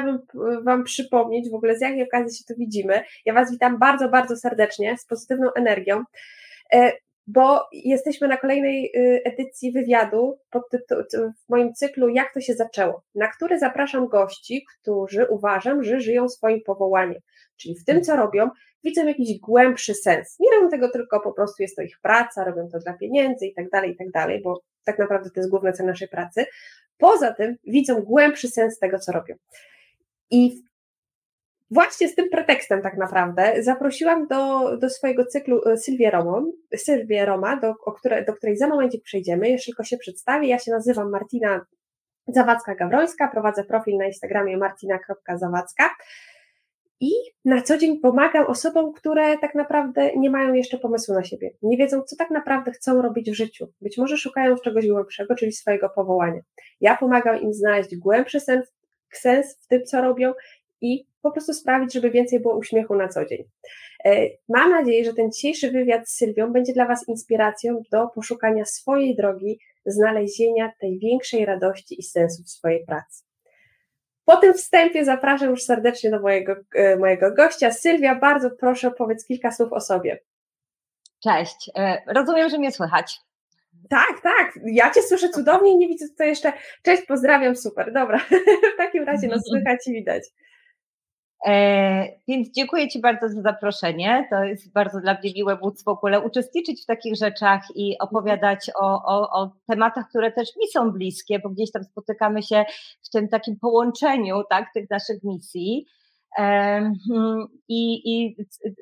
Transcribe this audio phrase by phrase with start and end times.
[0.00, 3.02] chciałabym Wam przypomnieć w ogóle, z jakiej okazji się tu widzimy.
[3.24, 6.04] Ja Was witam bardzo, bardzo serdecznie, z pozytywną energią
[7.26, 10.38] bo jesteśmy na kolejnej y, edycji wywiadu
[11.46, 16.28] w moim cyklu Jak to się zaczęło, na który zapraszam gości, którzy uważam, że żyją
[16.28, 17.20] swoim powołaniem,
[17.56, 18.50] czyli w tym, co robią,
[18.84, 20.36] widzą jakiś głębszy sens.
[20.40, 23.54] Nie robią tego tylko po prostu, jest to ich praca, robią to dla pieniędzy i
[23.54, 26.46] tak dalej, i tak dalej, bo tak naprawdę to jest główny cel naszej pracy.
[26.98, 29.34] Poza tym widzą głębszy sens tego, co robią.
[30.30, 30.62] I
[31.72, 37.24] Właśnie z tym pretekstem tak naprawdę zaprosiłam do, do swojego cyklu e, Sylwię Romą, Sylwię
[37.24, 39.48] Roma, do, o które, do której za momencik przejdziemy.
[39.48, 40.48] Jeszcze tylko się przedstawię.
[40.48, 41.66] Ja się nazywam Martina
[42.36, 45.90] Zawadzka-Gawrońska, prowadzę profil na Instagramie martina.zawadzka
[47.00, 47.10] i
[47.44, 51.76] na co dzień pomagam osobom, które tak naprawdę nie mają jeszcze pomysłu na siebie, nie
[51.76, 53.66] wiedzą, co tak naprawdę chcą robić w życiu.
[53.80, 56.40] Być może szukają czegoś głębszego, czyli swojego powołania.
[56.80, 58.72] Ja pomagam im znaleźć głębszy sens,
[59.16, 60.32] sens w tym, co robią
[60.80, 63.44] i po prostu sprawić, żeby więcej było uśmiechu na co dzień.
[64.04, 68.64] E, mam nadzieję, że ten dzisiejszy wywiad z Sylwią będzie dla Was inspiracją do poszukania
[68.64, 73.24] swojej drogi, znalezienia tej większej radości i sensu w swojej pracy.
[74.24, 77.72] Po tym wstępie zapraszam już serdecznie do mojego, e, mojego gościa.
[77.72, 80.20] Sylwia, bardzo proszę, powiedz kilka słów o sobie.
[81.22, 81.70] Cześć.
[81.78, 83.20] E, rozumiem, że mnie słychać.
[83.88, 84.58] Tak, tak.
[84.64, 86.52] Ja Cię słyszę cudownie i nie widzę tutaj jeszcze.
[86.82, 87.92] Cześć, pozdrawiam, super.
[87.92, 88.18] Dobra.
[88.74, 90.22] w takim razie no słychać i widać.
[91.46, 94.26] E, więc dziękuję Ci bardzo za zaproszenie.
[94.30, 98.70] To jest bardzo dla mnie miłe móc w ogóle uczestniczyć w takich rzeczach i opowiadać
[98.80, 102.64] o, o, o tematach, które też mi są bliskie, bo gdzieś tam spotykamy się
[103.02, 105.86] w tym takim połączeniu tak, tych naszych misji.
[107.68, 108.36] I, I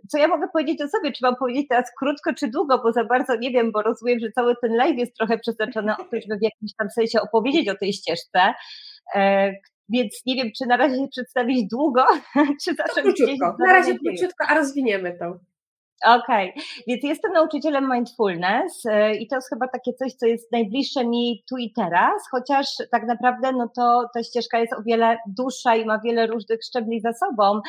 [0.08, 1.12] co ja mogę powiedzieć o sobie?
[1.12, 4.30] Czy mam powiedzieć teraz krótko czy długo, bo za bardzo nie wiem, bo rozumiem, że
[4.30, 7.74] cały ten live jest trochę przeznaczony o to, żeby w jakimś tam sensie opowiedzieć o
[7.74, 8.40] tej ścieżce,
[9.14, 9.52] e,
[9.88, 12.04] więc nie wiem, czy na razie się przedstawić długo,
[12.64, 13.56] czy zacząć króciutko.
[13.66, 15.38] Na razie króciutko, a rozwiniemy to.
[16.06, 16.62] Okej, okay.
[16.86, 21.44] więc jestem nauczycielem mindfulness y, i to jest chyba takie coś, co jest najbliższe mi
[21.50, 25.86] tu i teraz, chociaż tak naprawdę no to ta ścieżka jest o wiele dłuższa i
[25.86, 27.60] ma wiele różnych szczebli za sobą.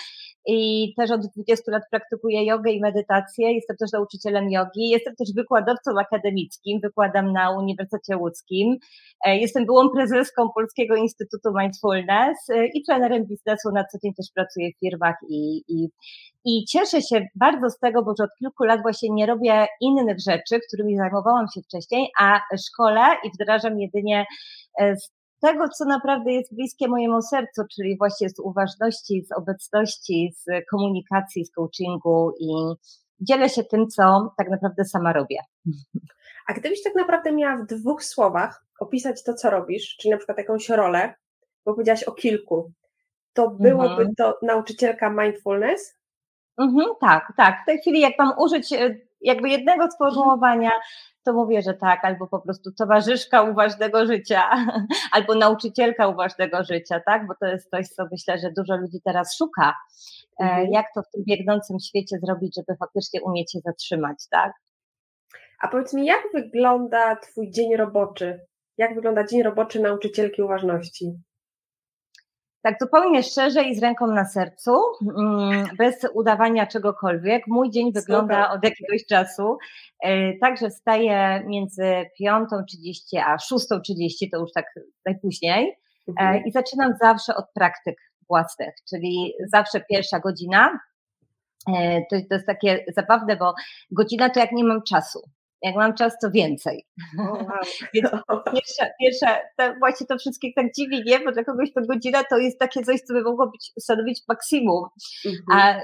[0.48, 5.30] I też od 20 lat praktykuję jogę i medytację, jestem też nauczycielem jogi, jestem też
[5.36, 8.78] wykładowcą akademickim, wykładam na Uniwersytecie Łódzkim,
[9.26, 14.26] e, jestem byłą prezeską Polskiego Instytutu Mindfulness e, i trenerem biznesu, na co dzień też
[14.36, 15.90] pracuję w firmach i, i
[16.46, 20.18] i cieszę się bardzo z tego, bo już od kilku lat właśnie nie robię innych
[20.20, 24.26] rzeczy, którymi zajmowałam się wcześniej, a szkole i wdrażam jedynie
[24.80, 30.34] e, z tego, co naprawdę jest bliskie mojemu sercu, czyli właśnie z uważności, z obecności,
[30.38, 32.50] z komunikacji, z coachingu i
[33.20, 35.38] dzielę się tym, co tak naprawdę sama robię.
[36.48, 40.38] A gdybyś tak naprawdę miała w dwóch słowach opisać to, co robisz, czyli na przykład
[40.38, 41.14] jakąś rolę,
[41.66, 42.72] bo powiedziałaś o kilku,
[43.34, 44.16] to byłoby mhm.
[44.18, 45.99] to nauczycielka mindfulness,
[46.60, 47.62] Mhm, tak, tak.
[47.64, 50.72] W tej chwili, jak mam użyć e, jakby jednego sformułowania,
[51.26, 54.50] to mówię, że tak, albo po prostu towarzyszka uważnego życia,
[55.16, 57.28] albo nauczycielka uważnego życia, tak?
[57.28, 59.76] Bo to jest coś, co myślę, że dużo ludzi teraz szuka.
[60.40, 60.68] E, mhm.
[60.72, 64.54] Jak to w tym biegnącym świecie zrobić, żeby faktycznie umieć się zatrzymać, tak?
[65.60, 68.40] A powiedz mi, jak wygląda Twój dzień roboczy?
[68.78, 71.20] Jak wygląda dzień roboczy nauczycielki uważności?
[72.62, 74.72] Tak zupełnie szczerze i z ręką na sercu,
[75.18, 77.48] mm, bez udawania czegokolwiek.
[77.48, 79.58] Mój dzień wygląda od jakiegoś czasu.
[80.04, 81.84] E, także wstaję między
[82.22, 84.66] 5.30 a 6.30, to już tak
[85.06, 85.78] najpóźniej.
[86.08, 86.46] E, mhm.
[86.46, 87.98] I zaczynam zawsze od praktyk
[88.30, 90.80] własnych, czyli zawsze pierwsza godzina.
[91.78, 93.54] E, to, to jest takie zabawne, bo
[93.92, 95.22] godzina to jak nie mam czasu.
[95.62, 96.86] Jak mam czas, to więcej.
[97.20, 97.60] Oh, wow.
[97.94, 98.10] Więc
[98.54, 101.20] pierwsza, pierwsza to właśnie to wszystkich tak dziwi, nie?
[101.20, 104.86] Bo dla kogoś to godzina to jest takie coś, co by mogło być, stanowić maksimum.
[105.26, 105.44] Mhm.
[105.52, 105.80] A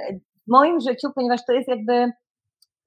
[0.47, 2.11] w moim życiu, ponieważ to jest jakby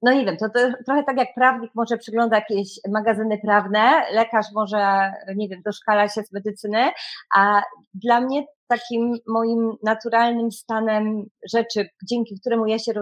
[0.01, 4.45] no nie wiem, to, to trochę tak jak prawnik może przygląda jakieś magazyny prawne, lekarz
[4.55, 6.91] może, nie wiem, doszkala się z medycyny,
[7.35, 7.61] a
[7.93, 11.23] dla mnie takim moim naturalnym stanem
[11.53, 12.93] rzeczy, dzięki któremu ja się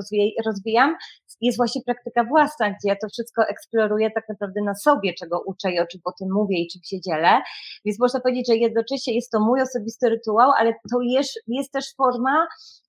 [0.46, 0.96] rozwijam,
[1.42, 5.72] jest właśnie praktyka własna, gdzie ja to wszystko eksploruję tak naprawdę na sobie, czego uczę
[5.72, 7.42] i o czym potem mówię i czym się dzielę.
[7.86, 11.86] Więc można powiedzieć, że jednocześnie jest to mój osobisty rytuał, ale to jest, jest też
[11.98, 12.48] forma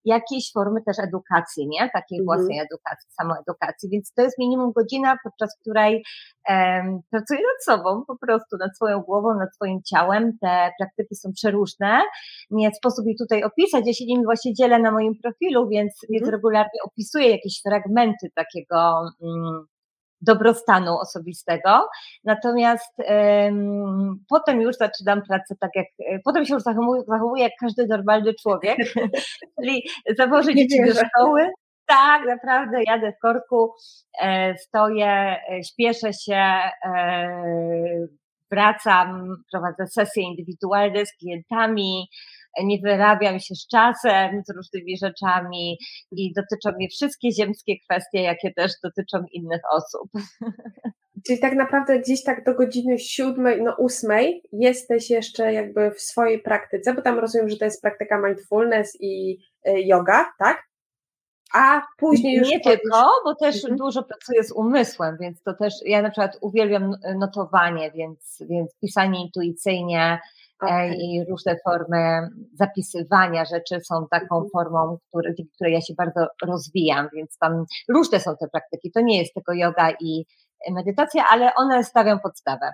[0.09, 1.91] jakiejś formy też edukacji, nie?
[1.93, 2.25] Takiej mhm.
[2.25, 3.89] własnej edukacji, samoedukacji.
[3.93, 6.03] Więc to jest minimum godzina, podczas której
[6.49, 10.39] um, pracuję nad sobą, po prostu nad swoją głową, nad swoim ciałem.
[10.41, 12.01] Te praktyki są przeróżne.
[12.51, 13.87] Nie sposób ich tutaj opisać.
[13.87, 16.09] Ja się nimi właśnie dzielę na moim profilu, więc, mhm.
[16.11, 19.03] więc regularnie opisuję jakieś fragmenty takiego.
[19.21, 19.67] Um,
[20.21, 21.89] dobrostanu osobistego.
[22.25, 25.87] Natomiast um, potem już zaczynam pracę tak jak,
[26.25, 28.79] potem się już zachowuję, zachowuję jak każdy normalny człowiek,
[29.61, 29.83] czyli
[30.19, 31.49] zawożę dzieci do szkoły,
[31.89, 33.73] tak, naprawdę jadę w korku,
[34.23, 36.45] e, stoję, e, śpieszę się,
[36.85, 38.09] e,
[38.51, 42.09] wracam, prowadzę sesje indywidualne z klientami,
[42.65, 45.79] nie wyrabiam się z czasem, z różnymi rzeczami
[46.13, 50.11] i dotyczą mnie wszystkie ziemskie kwestie, jakie też dotyczą innych osób.
[51.27, 56.43] Czyli tak naprawdę gdzieś tak do godziny siódmej, no ósmej jesteś jeszcze jakby w swojej
[56.43, 60.69] praktyce, bo tam rozumiem, że to jest praktyka mindfulness i yoga, tak?
[61.55, 62.49] a później już...
[62.49, 63.77] Nie tylko, bo też mhm.
[63.77, 69.25] dużo pracuję z umysłem, więc to też, ja na przykład uwielbiam notowanie, więc, więc pisanie
[69.25, 70.19] intuicyjnie
[70.63, 70.95] okay.
[70.95, 74.51] i różne formy zapisywania rzeczy są taką mhm.
[74.53, 79.01] formą, który, dzięki której ja się bardzo rozwijam, więc tam różne są te praktyki, to
[79.01, 80.25] nie jest tylko yoga i
[80.71, 82.73] medytacja, ale one stawią podstawę.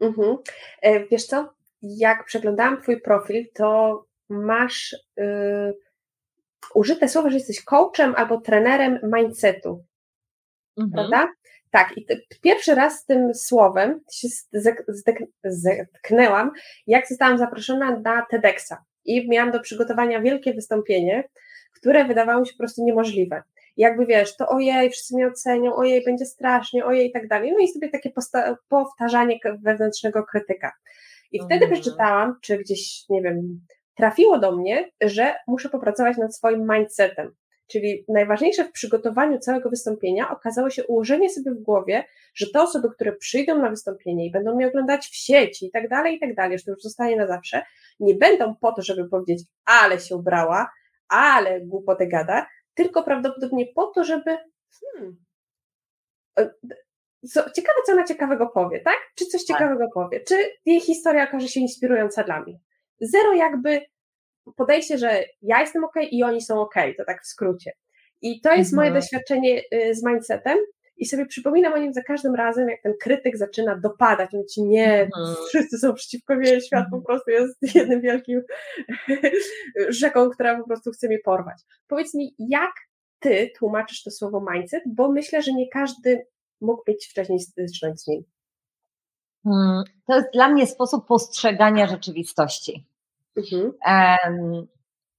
[0.00, 0.36] Mhm.
[0.82, 1.52] E, wiesz co,
[1.82, 4.96] jak przeglądałam Twój profil, to masz...
[5.16, 5.74] Yy
[6.74, 9.84] użyte słowo, że jesteś coachem albo trenerem mindsetu.
[10.78, 10.92] Mhm.
[10.92, 11.32] Prawda?
[11.72, 12.06] Tak, i
[12.42, 14.28] pierwszy raz z tym słowem się
[15.44, 16.50] zetknęłam,
[16.86, 21.28] jak zostałam zaproszona na TEDxa i miałam do przygotowania wielkie wystąpienie,
[21.74, 23.42] które wydawało mi się po prostu niemożliwe.
[23.76, 27.52] Jakby wiesz, to ojej, wszyscy mnie ocenią, ojej, będzie strasznie, ojej i tak dalej.
[27.52, 28.10] No i sobie takie
[28.68, 30.72] powtarzanie wewnętrznego krytyka.
[31.32, 31.72] I wtedy mhm.
[31.72, 33.60] przeczytałam, czy gdzieś, nie wiem,
[33.96, 37.32] trafiło do mnie, że muszę popracować nad swoim mindsetem.
[37.72, 42.04] Czyli najważniejsze w przygotowaniu całego wystąpienia okazało się ułożenie sobie w głowie,
[42.34, 45.88] że te osoby, które przyjdą na wystąpienie i będą mnie oglądać w sieci i tak
[45.88, 47.62] dalej, i tak dalej, że to już zostanie na zawsze,
[48.00, 50.70] nie będą po to, żeby powiedzieć, ale się ubrała,
[51.08, 54.36] ale głupotę gada, tylko prawdopodobnie po to, żeby
[54.94, 55.16] hmm,
[57.32, 58.96] co, ciekawe, co ona ciekawego powie, tak?
[59.14, 59.58] Czy coś tak.
[59.58, 60.20] ciekawego powie?
[60.20, 60.34] Czy
[60.66, 62.58] jej historia okaże się inspirująca dla mnie?
[63.00, 63.80] Zero jakby
[64.56, 67.72] podejście, że ja jestem ok i oni są ok, to tak w skrócie.
[68.22, 69.02] I to jest moje mhm.
[69.02, 70.58] doświadczenie y, z mindsetem
[70.96, 75.02] i sobie przypominam o nim za każdym razem, jak ten krytyk zaczyna dopadać, ci nie,
[75.02, 75.36] mhm.
[75.48, 77.02] wszyscy są przeciwko mnie, świat po mhm.
[77.02, 78.42] prostu jest jednym wielkim
[79.88, 81.56] rzeką, która po prostu chce mnie porwać.
[81.86, 82.72] Powiedz mi, jak
[83.18, 86.26] ty tłumaczysz to słowo mindset, bo myślę, że nie każdy
[86.60, 88.22] mógł mieć wcześniej styczność z nim.
[89.44, 92.86] Hmm, to jest dla mnie sposób postrzegania rzeczywistości.
[93.36, 93.72] Mhm.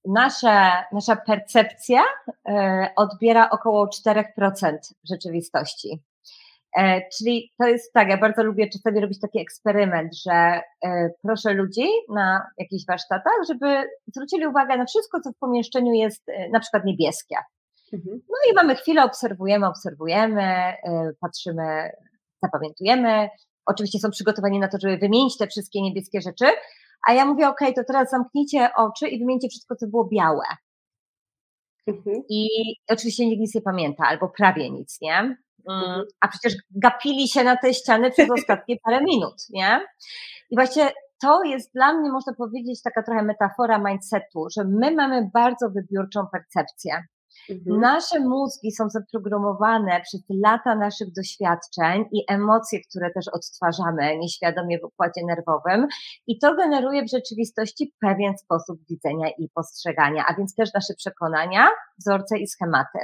[0.04, 2.02] Nasza, nasza percepcja
[2.48, 4.22] e, odbiera około 4%
[5.10, 6.02] rzeczywistości.
[6.76, 10.60] E, czyli to jest tak, ja bardzo lubię czasami robić taki eksperyment, że e,
[11.22, 16.60] proszę ludzi na jakichś warsztatach, żeby zwrócili uwagę na wszystko, co w pomieszczeniu jest na
[16.60, 17.36] przykład niebieskie.
[17.92, 18.20] Mhm.
[18.28, 20.72] No i mamy chwilę, obserwujemy, obserwujemy,
[21.20, 21.90] patrzymy,
[22.42, 23.28] zapamiętujemy.
[23.66, 26.46] Oczywiście są przygotowani na to, żeby wymienić te wszystkie niebieskie rzeczy,
[27.08, 30.44] a ja mówię, ok, to teraz zamknijcie oczy i wymieńcie wszystko, co było białe.
[31.86, 32.22] Mhm.
[32.28, 32.48] I
[32.88, 35.18] oczywiście nikt nic nie pamięta, albo prawie nic, nie?
[35.18, 35.36] Mm,
[35.68, 36.04] mhm.
[36.20, 39.80] A przecież gapili się na te ściany przez ostatnie parę minut, nie?
[40.50, 40.92] I właśnie
[41.22, 46.26] to jest dla mnie, można powiedzieć, taka trochę metafora mindsetu, że my mamy bardzo wybiórczą
[46.32, 47.02] percepcję.
[47.50, 47.80] Mhm.
[47.80, 54.84] Nasze mózgi są zaprogramowane przez lata naszych doświadczeń i emocje, które też odtwarzamy nieświadomie w
[54.84, 55.86] układzie nerwowym
[56.26, 61.68] i to generuje w rzeczywistości pewien sposób widzenia i postrzegania, a więc też nasze przekonania,
[61.98, 62.98] wzorce i schematy.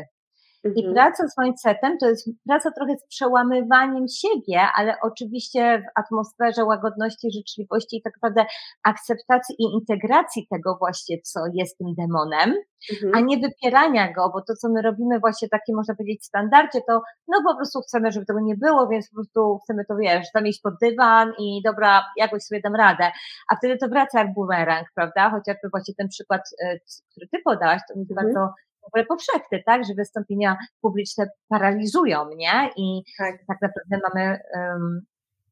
[0.64, 0.94] I mhm.
[0.94, 7.32] praca z mindsetem to jest praca trochę z przełamywaniem siebie, ale oczywiście w atmosferze łagodności,
[7.32, 8.50] życzliwości i tak naprawdę
[8.82, 12.54] akceptacji i integracji tego właśnie, co jest tym demonem,
[12.92, 13.14] mhm.
[13.14, 17.02] a nie wypierania go, bo to, co my robimy właśnie takie, można powiedzieć, standardzie, to
[17.28, 20.60] no po prostu chcemy, żeby tego nie było, więc po prostu chcemy to, wiesz, zamieść
[20.60, 23.10] pod dywan i dobra, jakoś sobie dam radę.
[23.52, 25.30] A wtedy to wraca jak bumerang, prawda?
[25.30, 26.78] Chociażby właśnie ten przykład, e,
[27.10, 28.26] który ty podałaś, to mi mhm.
[28.26, 34.38] bardzo w ogóle powszechny, tak, że wystąpienia publiczne paraliżują mnie i tak, tak naprawdę mamy
[34.54, 35.00] um,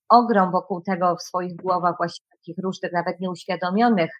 [0.08, 4.10] ogrom wokół tego w swoich głowach właśnie takich różnych, nawet nieuświadomionych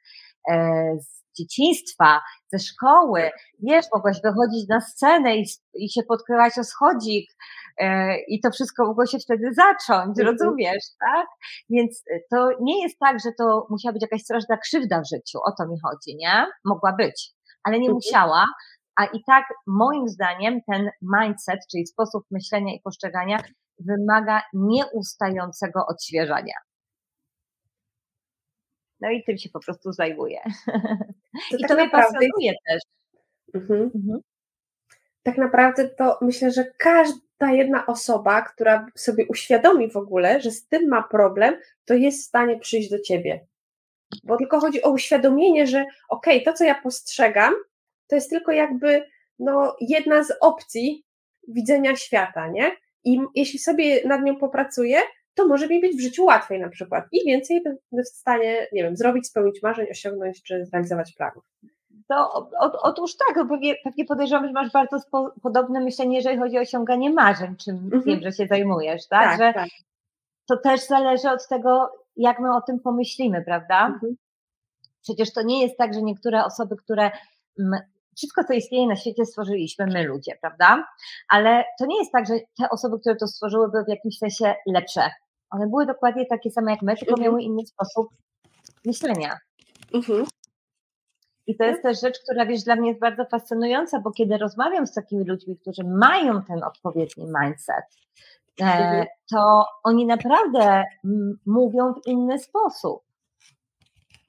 [0.50, 2.20] e, z dzieciństwa,
[2.52, 3.30] ze szkoły,
[3.62, 7.30] wiesz, mogłaś wychodzić na scenę i, i się podkrywać o schodzik
[7.78, 10.28] e, i to wszystko mogło się wtedy zacząć, mhm.
[10.28, 11.26] rozumiesz, tak?
[11.70, 15.52] Więc to nie jest tak, że to musiała być jakaś straszna krzywda w życiu, o
[15.52, 16.46] to mi chodzi, nie?
[16.64, 17.32] Mogła być,
[17.64, 17.94] ale nie mhm.
[17.94, 18.44] musiała,
[18.98, 23.38] a i tak moim zdaniem ten mindset, czyli sposób myślenia i postrzegania
[23.78, 26.54] wymaga nieustającego odświeżania.
[29.00, 30.40] No i tym się po prostu zajmuję.
[31.50, 32.82] To I tak to mnie pasuje też.
[33.54, 33.90] Mhm.
[33.94, 34.20] Mhm.
[35.22, 40.68] tak naprawdę to myślę, że każda jedna osoba, która sobie uświadomi w ogóle, że z
[40.68, 43.46] tym ma problem, to jest w stanie przyjść do ciebie.
[44.24, 47.54] Bo tylko chodzi o uświadomienie, że okej, okay, to co ja postrzegam,
[48.08, 49.02] to jest tylko jakby
[49.38, 51.04] no, jedna z opcji
[51.48, 52.72] widzenia świata, nie?
[53.04, 54.98] I jeśli sobie nad nią popracuję,
[55.34, 58.82] to może mi być w życiu łatwiej na przykład i więcej będę w stanie, nie
[58.82, 61.44] wiem, zrobić, spełnić marzeń, osiągnąć czy zrealizować planów.
[62.08, 66.58] To o, otóż tak, pewnie, pewnie podejrzewam, że masz bardzo spo, podobne myślenie, jeżeli chodzi
[66.58, 68.02] o osiąganie marzeń, czym mhm.
[68.02, 69.24] wiem, że się zajmujesz, tak?
[69.24, 69.68] tak że tak.
[70.48, 73.86] To też zależy od tego, jak my o tym pomyślimy, prawda?
[73.86, 74.16] Mhm.
[75.02, 77.10] Przecież to nie jest tak, że niektóre osoby, które
[78.18, 80.84] wszystko, co istnieje na świecie, stworzyliśmy my ludzie, prawda?
[81.28, 84.54] Ale to nie jest tak, że te osoby, które to stworzyły, były w jakimś sensie
[84.66, 85.10] lepsze.
[85.50, 87.24] One były dokładnie takie same jak my, tylko mhm.
[87.24, 88.08] miały inny sposób
[88.84, 89.38] myślenia.
[89.94, 90.24] Mhm.
[91.46, 94.86] I to jest też rzecz, która wiesz, dla mnie jest bardzo fascynująca, bo kiedy rozmawiam
[94.86, 97.84] z takimi ludźmi, którzy mają ten odpowiedni mindset,
[98.60, 99.06] e, mhm.
[99.30, 100.84] to oni naprawdę
[101.46, 103.02] mówią w inny sposób.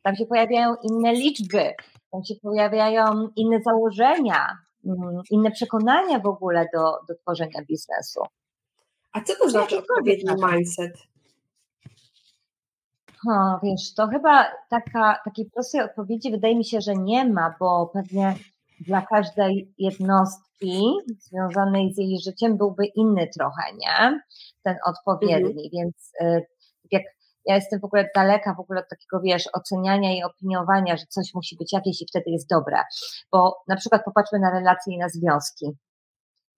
[0.03, 1.73] Tam się pojawiają inne liczby,
[2.11, 8.21] tam się pojawiają inne założenia, mm, inne przekonania w ogóle do, do tworzenia biznesu.
[9.11, 10.93] A co to znaczy odpowiedni mindset?
[13.27, 17.89] O, wiesz, to chyba taka, takiej prostej odpowiedzi wydaje mi się, że nie ma, bo
[17.93, 18.35] pewnie
[18.79, 20.81] dla każdej jednostki
[21.19, 24.21] związanej z jej życiem byłby inny trochę, nie?
[24.63, 25.69] Ten odpowiedni, mhm.
[25.73, 26.47] więc y,
[26.91, 27.03] jak
[27.49, 31.33] ja jestem w ogóle daleka w ogóle od takiego, wiesz, oceniania i opiniowania, że coś
[31.33, 32.77] musi być jakieś i wtedy jest dobre.
[33.31, 35.65] Bo na przykład popatrzmy na relacje i na związki.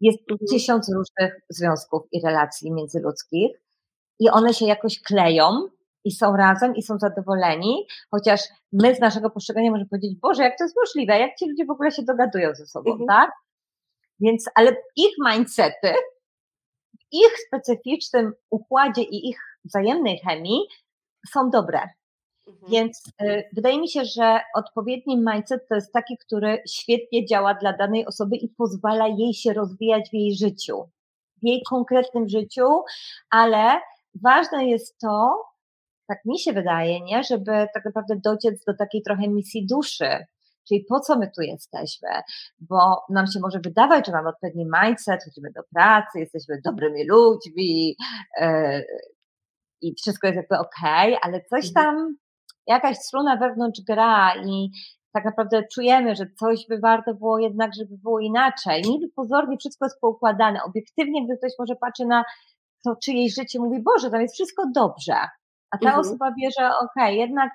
[0.02, 0.48] Jest mhm.
[0.50, 3.52] tysiąc różnych związków i relacji międzyludzkich
[4.20, 5.68] i one się jakoś kleją
[6.04, 10.58] i są razem i są zadowoleni, chociaż my z naszego postrzegania możemy powiedzieć, Boże, jak
[10.58, 13.08] to jest możliwe, jak ci ludzie w ogóle się dogadują ze sobą, mhm.
[13.08, 13.32] tak?
[14.20, 15.94] Więc, ale ich mindsety,
[17.12, 20.60] ich specyficznym układzie i ich wzajemnej chemii
[21.30, 21.80] są dobre.
[22.48, 22.72] Mhm.
[22.72, 27.78] Więc y, wydaje mi się, że odpowiedni mindset to jest taki, który świetnie działa dla
[27.78, 30.90] danej osoby i pozwala jej się rozwijać w jej życiu,
[31.44, 32.68] w jej konkretnym życiu,
[33.30, 33.80] ale
[34.24, 35.46] ważne jest to,
[36.08, 40.26] tak mi się wydaje, nie, żeby tak naprawdę dociec do takiej trochę misji duszy,
[40.68, 42.10] Czyli po co my tu jesteśmy?
[42.60, 47.96] Bo nam się może wydawać, że mamy odpowiedni mindset, chodzimy do pracy, jesteśmy dobrymi ludźmi,
[48.40, 48.86] yy,
[49.82, 51.74] i wszystko jest jakby okej, okay, ale coś mhm.
[51.74, 52.16] tam,
[52.68, 54.70] jakaś struna wewnątrz gra i
[55.14, 58.82] tak naprawdę czujemy, że coś by warto było jednak, żeby było inaczej.
[58.82, 60.64] Niby pozornie wszystko jest poukładane.
[60.64, 62.24] Obiektywnie, gdy ktoś może patrzy na
[62.84, 65.16] to czyjeś życie, mówi, Boże, tam jest wszystko dobrze.
[65.72, 66.00] A ta mhm.
[66.00, 67.52] osoba wie, że okej, okay, jednak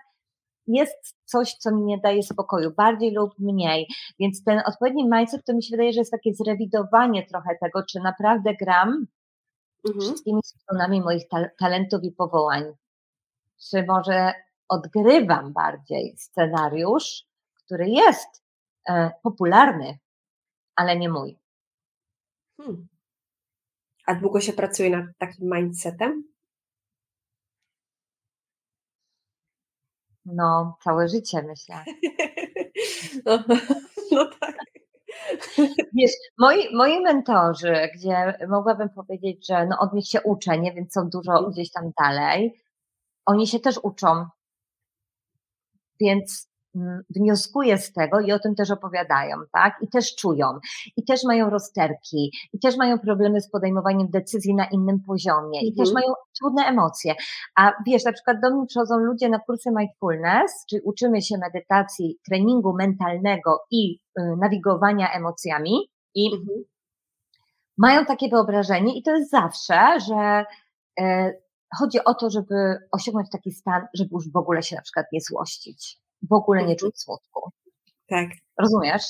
[0.66, 3.86] jest coś, co mi nie daje spokoju, bardziej lub mniej.
[4.20, 8.00] Więc ten odpowiedni mindset to mi się wydaje, że jest takie zrewidowanie trochę tego, czy
[8.00, 9.06] naprawdę gram
[9.86, 10.00] mhm.
[10.00, 12.64] wszystkimi stronami moich ta talentów i powołań.
[13.70, 14.32] Czy może
[14.68, 17.24] odgrywam bardziej scenariusz,
[17.54, 18.44] który jest
[18.88, 19.98] e, popularny,
[20.76, 21.38] ale nie mój.
[22.56, 22.88] Hmm.
[24.06, 26.24] A długo się pracuje nad takim mindsetem?
[30.24, 31.84] No, całe życie myślę.
[33.26, 33.44] no,
[34.12, 34.55] no tak.
[35.98, 40.92] Wiesz, moi, moi mentorzy, gdzie mogłabym powiedzieć, że no od nich się uczę, nie, więc
[40.92, 41.50] są dużo mhm.
[41.50, 42.62] gdzieś tam dalej,
[43.26, 44.26] oni się też uczą.
[46.00, 46.48] Więc
[47.10, 49.76] wnioskuję z tego i o tym też opowiadają, tak?
[49.80, 50.46] I też czują,
[50.96, 55.74] i też mają rozterki, i też mają problemy z podejmowaniem decyzji na innym poziomie, i
[55.74, 55.94] też mhm.
[55.94, 57.14] mają trudne emocje.
[57.56, 62.18] A wiesz, na przykład do mnie przychodzą ludzie na kursy mindfulness, czyli uczymy się medytacji,
[62.28, 66.64] treningu mentalnego i y, nawigowania emocjami i mhm.
[67.78, 70.44] mają takie wyobrażenie i to jest zawsze, że
[71.00, 71.42] y,
[71.78, 75.20] chodzi o to, żeby osiągnąć taki stan, żeby już w ogóle się na przykład nie
[75.20, 75.98] złościć,
[76.30, 77.50] w ogóle nie czuć smutku.
[78.08, 78.28] Tak.
[78.60, 79.04] Rozumiesz?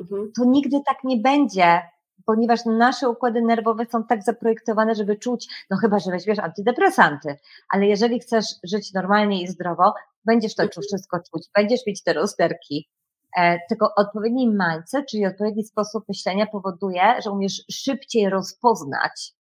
[0.00, 0.32] Mhm.
[0.38, 1.82] To nigdy tak nie będzie,
[2.26, 7.36] ponieważ nasze układy nerwowe są tak zaprojektowane, żeby czuć, no chyba, że weźmiesz antydepresanty,
[7.68, 9.94] ale jeżeli chcesz żyć normalnie i zdrowo,
[10.24, 10.82] będziesz to mhm.
[10.82, 12.88] wszystko czuć, będziesz mieć te rozterki.
[13.36, 19.32] E, tylko odpowiedni mindset, czyli odpowiedni sposób myślenia powoduje, że umiesz szybciej rozpoznać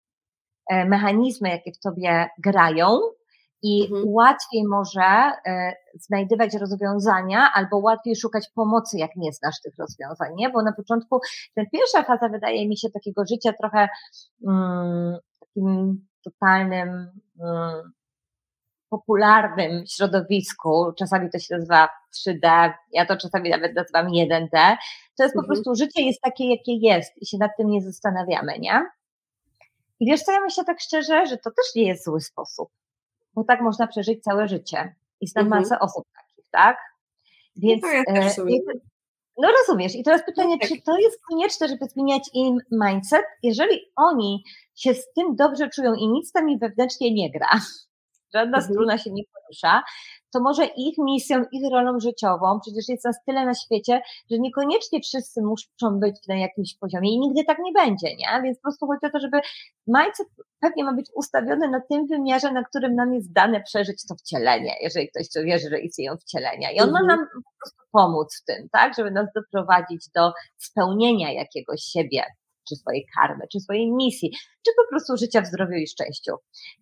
[0.70, 2.98] e, mechanizmy, jakie w tobie grają
[3.66, 4.04] i mhm.
[4.06, 10.50] łatwiej może e, znajdywać rozwiązania albo łatwiej szukać pomocy, jak nie znasz tych rozwiązań, nie?
[10.50, 11.20] Bo na początku
[11.54, 13.88] ten pierwsza faza wydaje mi się takiego życia trochę
[14.46, 16.88] mm, takim totalnym
[17.40, 17.92] mm,
[18.88, 24.76] popularnym środowisku, czasami to się nazywa 3D, ja to czasami nawet nazywam 1D,
[25.16, 25.46] To jest po mhm.
[25.46, 28.86] prostu, życie jest takie, jakie jest i się nad tym nie zastanawiamy, nie?
[30.00, 32.68] I wiesz co, ja myślę tak szczerze, że to też nie jest zły sposób,
[33.34, 34.94] bo tak można przeżyć całe życie.
[35.20, 35.62] I znam mhm.
[35.62, 36.78] masę osób takich, tak?
[37.56, 38.42] Więc, no, ja też e,
[39.38, 39.94] no rozumiesz.
[39.94, 44.94] I teraz pytanie, no, czy to jest konieczne, żeby zmieniać im mindset, jeżeli oni się
[44.94, 47.60] z tym dobrze czują i nic tam im wewnętrznie nie gra,
[48.34, 48.72] żadna mhm.
[48.72, 49.82] struna się nie porusza,
[50.34, 55.00] to może ich misją, ich rolą życiową, przecież jest nas tyle na świecie, że niekoniecznie
[55.00, 58.42] wszyscy muszą być na jakimś poziomie i nigdy tak nie będzie, nie?
[58.42, 59.40] Więc po prostu chodzi o to, żeby
[59.86, 60.28] mindset
[60.60, 64.74] pewnie ma być ustawiony na tym wymiarze, na którym nam jest dane przeżyć to wcielenie,
[64.80, 66.70] jeżeli ktoś to wierzy, że istnieją wcielenia.
[66.70, 67.18] I on ma mhm.
[67.18, 68.94] nam po prostu pomóc w tym, tak?
[68.96, 72.22] Żeby nas doprowadzić do spełnienia jakiegoś siebie
[72.68, 74.30] czy swojej karmy, czy swojej misji,
[74.66, 76.32] czy po prostu życia w zdrowiu i szczęściu.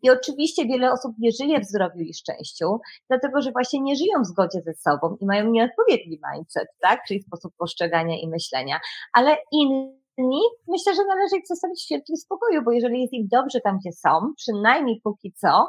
[0.02, 4.22] I oczywiście wiele osób nie żyje w zdrowiu i szczęściu, dlatego że właśnie nie żyją
[4.22, 7.00] w zgodzie ze sobą i mają nieodpowiedni mindset, tak?
[7.08, 8.80] Czyli sposób postrzegania i myślenia,
[9.12, 13.60] ale inni myślę, że należy ich zostawić w świętym spokoju, bo jeżeli jest im dobrze
[13.60, 15.68] tam, gdzie są, przynajmniej póki co,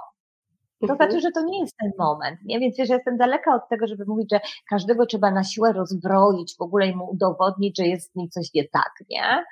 [0.88, 1.10] to mhm.
[1.10, 2.60] znaczy, że to nie jest ten moment, nie?
[2.60, 6.56] Więc wiesz, ja jestem daleka od tego, żeby mówić, że każdego trzeba na siłę rozbroić,
[6.58, 9.44] w ogóle mu udowodnić, że jest z nim coś nie tak, nie?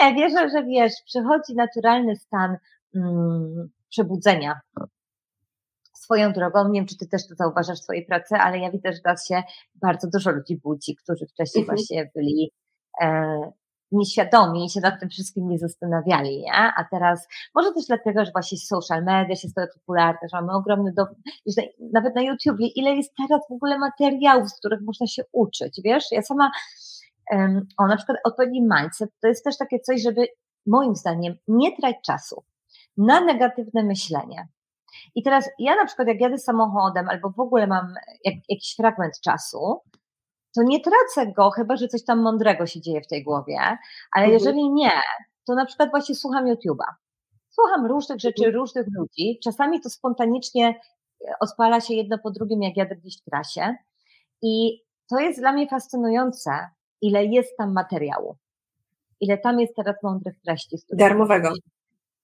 [0.00, 2.56] Nie, wierzę, że wiesz, przychodzi naturalny stan
[2.94, 4.60] mm, przebudzenia
[5.94, 6.68] swoją drogą.
[6.68, 9.28] Nie wiem, czy ty też to zauważasz w swojej pracy, ale ja widzę, że teraz
[9.28, 9.42] się
[9.74, 11.78] bardzo dużo ludzi budzi, którzy wcześniej mhm.
[11.78, 12.52] właśnie byli
[13.02, 13.40] e,
[13.92, 16.52] nieświadomi i się nad tym wszystkim nie zastanawiali, nie?
[16.52, 20.92] A teraz, może też dlatego, że właśnie social media się stały popularne, że mamy ogromny
[20.92, 21.06] do,
[21.92, 26.04] nawet na YouTubie, ile jest teraz w ogóle materiałów, z których można się uczyć, wiesz?
[26.10, 26.50] Ja sama,
[27.30, 30.26] um, o na przykład odpowiedni mindset, to jest też takie coś, żeby
[30.66, 32.44] moim zdaniem nie trać czasu
[32.96, 34.48] na negatywne myślenie.
[35.14, 37.94] I teraz ja na przykład jak jadę samochodem albo w ogóle mam
[38.24, 39.80] jak, jakiś fragment czasu,
[40.54, 43.58] to nie tracę go, chyba że coś tam mądrego się dzieje w tej głowie,
[44.12, 44.32] ale mhm.
[44.32, 44.92] jeżeli nie,
[45.46, 46.84] to na przykład właśnie słucham YouTube'a.
[47.50, 48.54] Słucham różnych rzeczy, mhm.
[48.54, 49.38] różnych ludzi.
[49.44, 53.74] Czasami to spontanicznie e, odpala się jedno po drugim, jak jadę gdzieś w trasie.
[54.42, 56.50] I to jest dla mnie fascynujące,
[57.00, 58.36] ile jest tam materiału.
[59.20, 60.76] Ile tam jest teraz mądrych treści.
[60.92, 61.52] Darmowego.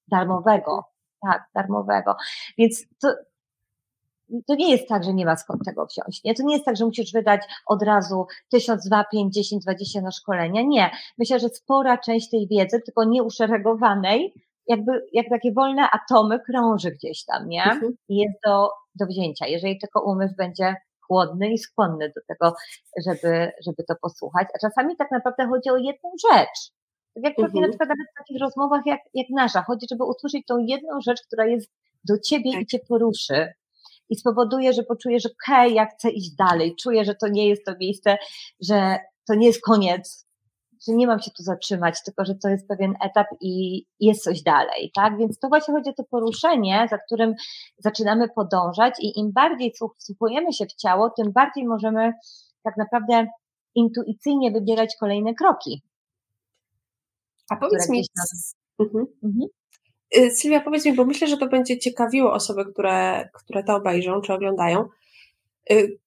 [0.08, 0.84] Darmowego.
[1.22, 2.16] Tak, darmowego.
[2.58, 3.14] Więc to,
[4.46, 6.24] to nie jest tak, że nie ma skąd tego wziąć.
[6.24, 6.34] Nie?
[6.34, 10.10] To nie jest tak, że musisz wydać od razu tysiąc, dwa, pięć, dziesięć, dwadzieścia na
[10.10, 10.62] szkolenia.
[10.62, 10.90] Nie.
[11.18, 14.34] Myślę, że spora część tej wiedzy, tylko nieuszeregowanej,
[14.66, 17.64] jakby jak takie wolne atomy krąży gdzieś tam, nie?
[17.64, 17.96] Mhm.
[18.08, 19.46] I jest do, do wzięcia.
[19.46, 22.56] Jeżeli tylko umysł będzie chłodny i skłonny do tego,
[23.06, 24.48] żeby, żeby to posłuchać.
[24.54, 26.72] A czasami tak naprawdę chodzi o jedną rzecz.
[27.14, 27.70] Tak jak pewnie na mhm.
[27.70, 31.46] przykład nawet w takich rozmowach jak, jak nasza, chodzi, żeby usłyszeć tą jedną rzecz, która
[31.46, 31.70] jest
[32.04, 32.62] do ciebie tak.
[32.62, 33.52] i cię poruszy,
[34.10, 37.48] i spowoduje, że poczujesz, że okej, okay, ja chcę iść dalej, czuję, że to nie
[37.48, 38.16] jest to miejsce,
[38.60, 40.28] że to nie jest koniec,
[40.86, 44.42] że nie mam się tu zatrzymać, tylko że to jest pewien etap i jest coś
[44.42, 45.18] dalej, tak?
[45.18, 47.34] Więc to właśnie chodzi o to poruszenie, za którym
[47.78, 52.12] zaczynamy podążać i im bardziej wsłuchujemy się w ciało, tym bardziej możemy
[52.62, 53.26] tak naprawdę
[53.74, 55.82] intuicyjnie wybierać kolejne kroki.
[57.50, 58.04] A powiedz mi,
[58.78, 59.06] mhm.
[59.22, 59.48] Mhm.
[60.16, 64.20] Y, Sylwia, powiedz mi, bo myślę, że to będzie ciekawiło osoby, które, które to obejrzą
[64.20, 64.88] czy oglądają.
[65.72, 65.98] Y,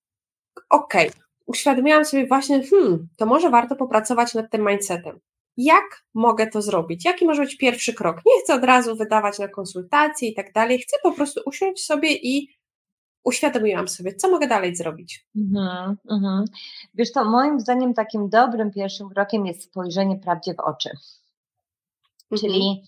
[0.70, 1.22] okej, okay.
[1.46, 5.20] uświadomiłam sobie właśnie, hmm, to może warto popracować nad tym mindsetem.
[5.58, 5.84] Jak
[6.14, 7.06] mogę to zrobić?
[7.06, 8.16] Jaki może być pierwszy krok?
[8.26, 10.80] Nie chcę od razu wydawać na konsultacje i tak dalej.
[10.80, 12.48] Chcę po prostu usiąść sobie i
[13.24, 15.28] uświadomiłam sobie, co mogę dalej zrobić.
[15.36, 16.46] Mhm, mhm.
[16.94, 20.90] Wiesz to, moim zdaniem takim dobrym pierwszym krokiem jest spojrzenie prawdzie w oczy.
[22.40, 22.86] Czyli mhm.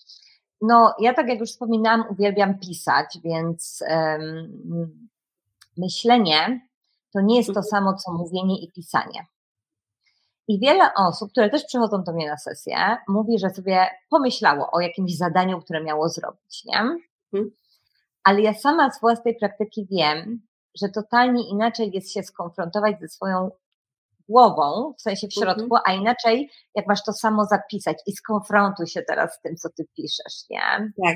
[0.66, 5.10] No, ja tak jak już wspominałam, uwielbiam pisać, więc um,
[5.78, 6.68] myślenie
[7.14, 7.66] to nie jest to mhm.
[7.66, 9.26] samo, co mówienie i pisanie.
[10.48, 14.80] I wiele osób, które też przychodzą do mnie na sesję, mówi, że sobie pomyślało o
[14.80, 16.80] jakimś zadaniu, które miało zrobić, nie?
[16.80, 17.52] Mhm.
[18.24, 20.42] Ale ja sama z własnej praktyki wiem,
[20.82, 23.52] że totalnie inaczej jest się skonfrontować ze swoją
[24.30, 25.82] głową, w sensie w środku, mhm.
[25.86, 29.86] a inaczej jak masz to samo zapisać i skonfrontuj się teraz z tym, co ty
[29.98, 30.92] piszesz, nie?
[31.06, 31.16] Tak.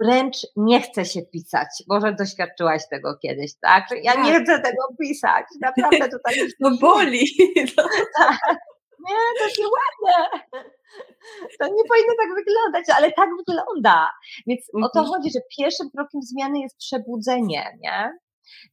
[0.00, 3.84] Wręcz nie chcę się pisać, może doświadczyłaś tego kiedyś, tak?
[4.02, 4.24] Ja tak.
[4.24, 6.52] nie chcę tego pisać, naprawdę tutaj już...
[6.60, 7.26] No boli.
[7.76, 7.84] No.
[8.18, 8.56] Tak.
[9.08, 10.40] Nie, to jest nieładne.
[11.60, 14.10] To nie powinno tak wyglądać, ale tak wygląda.
[14.46, 14.84] Więc mhm.
[14.84, 15.08] o to mhm.
[15.08, 18.18] chodzi, że pierwszym krokiem zmiany jest przebudzenie, nie?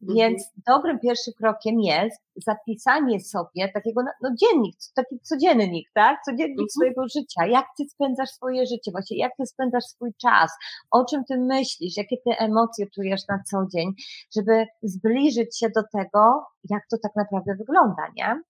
[0.02, 0.64] Więc mhm.
[0.68, 6.20] dobrym pierwszym krokiem jest zapisanie sobie takiego, no, no dziennik, taki codziennik, tak?
[6.26, 6.70] Codziennik mhm.
[6.70, 7.48] swojego życia.
[7.48, 10.52] Jak ty spędzasz swoje życie, właśnie jak ty spędzasz swój czas,
[10.92, 13.94] o czym ty myślisz, jakie ty emocje czujesz na co dzień,
[14.36, 18.42] żeby zbliżyć się do tego, jak to tak naprawdę wygląda, nie?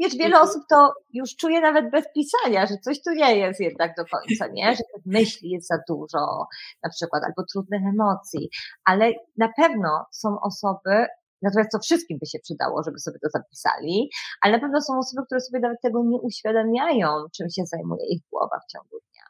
[0.00, 0.44] Wiesz, wiele mhm.
[0.44, 4.46] osób to już czuje nawet bez pisania, że coś tu nie jest jednak do końca,
[4.46, 4.76] nie?
[4.76, 6.46] Że myśli jest za dużo,
[6.82, 8.50] na przykład, albo trudnych emocji,
[8.84, 11.06] ale na pewno są osoby,
[11.44, 15.26] Natomiast to wszystkim by się przydało, żeby sobie to zapisali, ale na pewno są osoby,
[15.26, 19.24] które sobie nawet tego nie uświadamiają, czym się zajmuje ich głowa w ciągu dnia.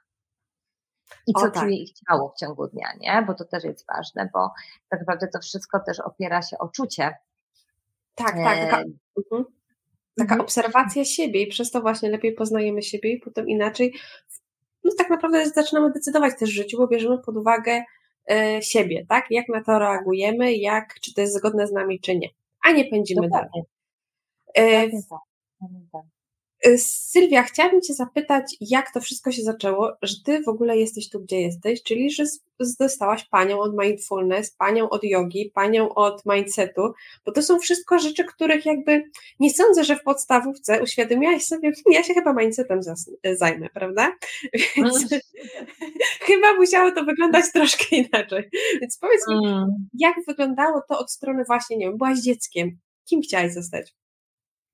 [1.26, 1.62] I co o, tak.
[1.62, 3.24] czuje ich ciało w ciągu dnia, nie?
[3.26, 4.50] Bo to też jest ważne, bo
[4.88, 7.16] tak naprawdę to wszystko też opiera się o czucie.
[8.14, 8.58] Tak, tak.
[8.58, 8.84] E...
[9.16, 9.44] mhm.
[10.16, 10.40] Taka mhm.
[10.40, 13.94] obserwacja siebie i przez to właśnie lepiej poznajemy siebie i potem inaczej
[14.84, 17.82] no tak naprawdę zaczynamy decydować też w życiu, bo bierzemy pod uwagę
[18.30, 19.26] E, siebie, tak?
[19.30, 22.28] Jak na to reagujemy, jak, czy to jest zgodne z nami, czy nie.
[22.62, 23.62] A nie pędzimy Dokładnie.
[24.56, 24.86] dalej.
[24.86, 25.20] E, tak.
[25.62, 26.23] Y,
[26.76, 31.20] Sylwia, chciałabym Cię zapytać, jak to wszystko się zaczęło, że Ty w ogóle jesteś tu,
[31.20, 32.24] gdzie jesteś, czyli że
[32.60, 36.92] zostałaś panią od mindfulness, panią od yogi, panią od mindsetu,
[37.26, 39.04] bo to są wszystko rzeczy, których jakby
[39.40, 42.80] nie sądzę, że w podstawówce uświadomiłaś sobie, ja się chyba mindsetem
[43.34, 44.12] zajmę, prawda?
[44.76, 45.20] Więc mm.
[46.28, 48.50] chyba musiało to wyglądać troszkę inaczej.
[48.80, 49.66] Więc powiedz mi, mm.
[49.94, 53.94] jak wyglądało to od strony właśnie, nie wiem, byłaś dzieckiem, kim chciałaś zostać?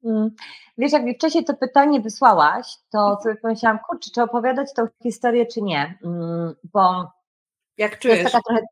[0.04, 0.30] Mm.
[0.78, 3.22] Wiesz, jak mi wcześniej to pytanie wysłałaś, to mhm.
[3.22, 7.10] sobie pomyślałam, kurczę, czy opowiadać tą historię, czy nie, mm, bo...
[7.76, 8.16] Jak czujesz?
[8.16, 8.62] To jest taka trochę,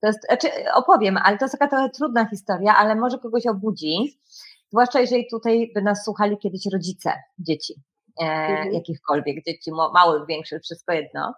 [0.00, 4.20] to jest, znaczy opowiem, ale to jest taka trochę trudna historia, ale może kogoś obudzi,
[4.70, 7.74] zwłaszcza jeżeli tutaj by nas słuchali kiedyś rodzice dzieci,
[8.20, 8.72] e, mhm.
[8.72, 11.34] jakichkolwiek dzieci, małych, większych, wszystko jedno.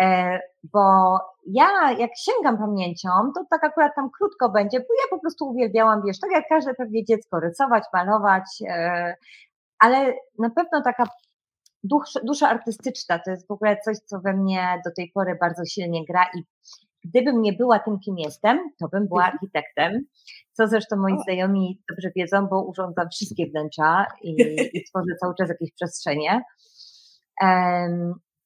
[0.00, 0.38] E,
[0.72, 5.48] bo ja jak sięgam pamięcią, to tak akurat tam krótko będzie, bo ja po prostu
[5.48, 9.14] uwielbiałam, wiesz, tak jak każde pewnie dziecko, rysować, malować, e,
[9.78, 11.04] ale na pewno taka
[11.84, 15.64] dusza, dusza artystyczna to jest w ogóle coś, co we mnie do tej pory bardzo
[15.64, 16.42] silnie gra i
[17.04, 19.34] gdybym nie była tym, kim jestem, to bym była mhm.
[19.34, 20.04] architektem,
[20.52, 24.30] co zresztą moi znajomi dobrze wiedzą, bo urządzam wszystkie wnętrza i,
[24.72, 26.42] i tworzę cały czas jakieś przestrzenie.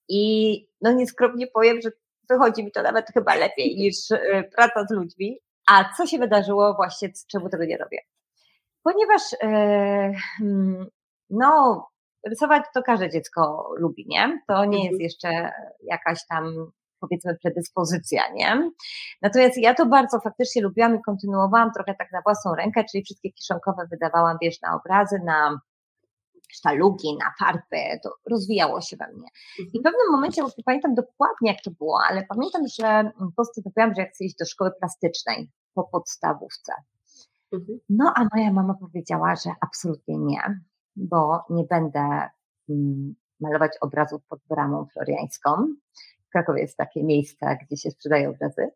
[0.09, 1.91] I no nieskromnie powiem, że
[2.31, 5.39] wychodzi mi to nawet chyba lepiej niż y, praca z ludźmi.
[5.71, 7.99] A co się wydarzyło właśnie, czemu tego nie robię?
[8.83, 10.91] Ponieważ yy,
[11.31, 11.87] no,
[12.27, 14.41] rysować to każde dziecko lubi, nie?
[14.49, 15.01] To nie jest mhm.
[15.01, 18.71] jeszcze jakaś tam powiedzmy predyspozycja, nie?
[19.23, 23.33] Natomiast ja to bardzo faktycznie lubiłam i kontynuowałam trochę tak na własną rękę, czyli wszystkie
[23.33, 25.61] kieszonkowe wydawałam, wiesz, na obrazy, na
[26.55, 29.29] sztalugi, na farby, to rozwijało się we mnie.
[29.59, 29.83] I w mhm.
[29.83, 34.09] pewnym momencie, bo nie pamiętam dokładnie jak to było, ale pamiętam, że postanowiłam, że ja
[34.09, 36.73] chcę iść do szkoły plastycznej po podstawówce.
[37.53, 37.79] Mhm.
[37.89, 40.61] No a moja mama powiedziała, że absolutnie nie,
[40.97, 42.29] bo nie będę
[42.69, 45.51] mm, malować obrazów pod bramą floriańską.
[46.27, 48.71] W Krakowie jest takie miejsce, gdzie się sprzedają obrazy.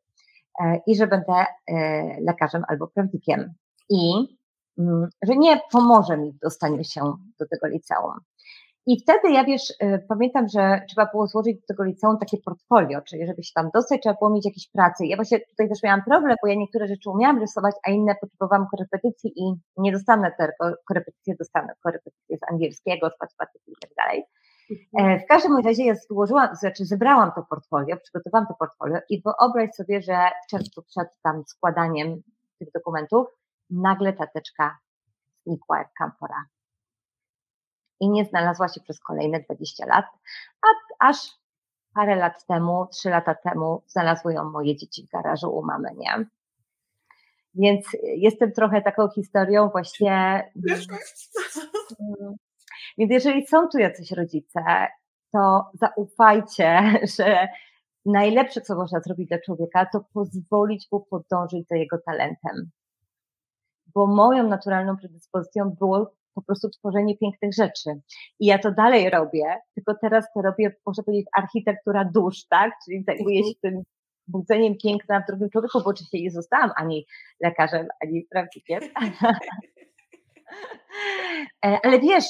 [0.61, 3.55] E, I że będę e, lekarzem albo prawnikiem.
[3.91, 4.38] I Mm,
[5.23, 7.01] że nie pomoże mi w dostaniu się
[7.41, 8.21] do tego liceum.
[8.91, 13.01] I wtedy ja wiesz, y, pamiętam, że trzeba było złożyć do tego liceum takie portfolio,
[13.03, 15.07] czyli żeby się tam dostać, trzeba było mieć jakieś prace.
[15.07, 18.67] Ja właśnie tutaj też miałam problem, bo ja niektóre rzeczy umiałam rysować, a inne potrzebowałam
[18.71, 20.53] korepetycji i nie dostałam na te
[20.89, 24.25] korepetycje, dostałam korepetycje z angielskiego, z matematyki i tak dalej.
[24.99, 29.71] E, w każdym razie ja złożyłam, znaczy zebrałam to portfolio, przygotowałam to portfolio i wyobraź
[29.75, 32.23] sobie, że w czerwcu przed tam składaniem
[32.59, 33.27] tych dokumentów
[33.71, 34.79] nagle ta teczka
[35.47, 36.45] znikła jak kamfora.
[38.01, 40.07] I nie znalazła się przez kolejne 20 lat,
[40.63, 40.67] a
[41.09, 41.17] aż
[41.95, 46.27] parę lat temu, trzy lata temu znalazły ją moje dzieci w garażu u mamy, nie?
[47.55, 50.45] Więc jestem trochę taką historią właśnie.
[52.99, 54.61] Więc jeżeli są tu jacyś rodzice,
[55.33, 56.83] to zaufajcie,
[57.19, 57.49] że
[58.07, 62.71] najlepsze, co można zrobić dla człowieka, to pozwolić mu podążyć za jego talentem
[63.99, 68.01] bo moją naturalną predyspozycją było po prostu tworzenie pięknych rzeczy.
[68.41, 72.73] I ja to dalej robię, tylko teraz to robię, można powiedzieć, architektura dusz, tak?
[72.85, 73.83] Czyli zajmuję się tym
[74.27, 77.07] budzeniem piękna w drugim człowieku, bo oczywiście nie zostałam ani
[77.41, 78.81] lekarzem, ani prawnikiem.
[81.65, 82.25] E, ale wiesz,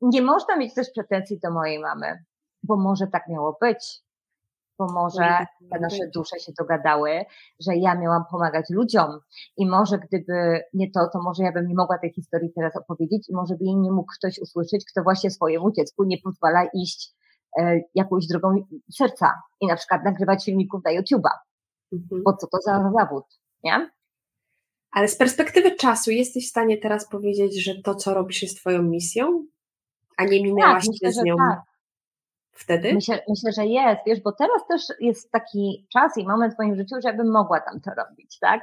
[0.00, 2.24] nie można mieć też pretensji do mojej mamy,
[2.62, 4.02] bo może tak miało być
[4.78, 7.10] bo może te nasze dusze się dogadały,
[7.60, 9.20] że ja miałam pomagać ludziom
[9.56, 13.28] i może gdyby nie to, to może ja bym nie mogła tej historii teraz opowiedzieć
[13.28, 17.14] i może by jej nie mógł ktoś usłyszeć, kto właśnie swojemu dziecku nie pozwala iść
[17.58, 18.54] e, jakąś drogą
[18.92, 21.32] serca i na przykład nagrywać filmików na YouTube'a.
[21.92, 22.22] Mhm.
[22.24, 23.24] Bo co to za zawód,
[23.64, 23.90] nie?
[24.90, 28.82] Ale z perspektywy czasu jesteś w stanie teraz powiedzieć, że to, co robisz, jest Twoją
[28.82, 29.46] misją?
[30.16, 31.71] A nie minęłaś tak, się z nią tak
[32.52, 32.94] wtedy?
[32.94, 36.76] Myślę, myślę, że jest, wiesz, bo teraz też jest taki czas i moment w moim
[36.76, 38.60] życiu, żebym mogła tam to robić, tak?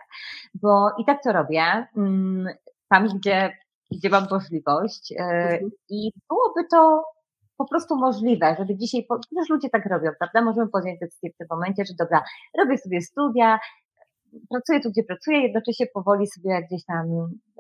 [0.54, 1.88] Bo i tak to robię.
[1.98, 2.48] Mm,
[2.90, 3.52] tam, gdzie
[3.92, 5.72] gdzie mam możliwość e, mhm.
[5.90, 7.04] i byłoby to
[7.58, 10.42] po prostu możliwe, żeby dzisiaj, też ludzie tak robią, prawda?
[10.42, 12.24] Możemy podjąć decyzję w tym momencie, że dobra,
[12.58, 13.60] robię sobie studia,
[14.50, 17.06] pracuję tu, gdzie pracuję, jednocześnie powoli sobie gdzieś tam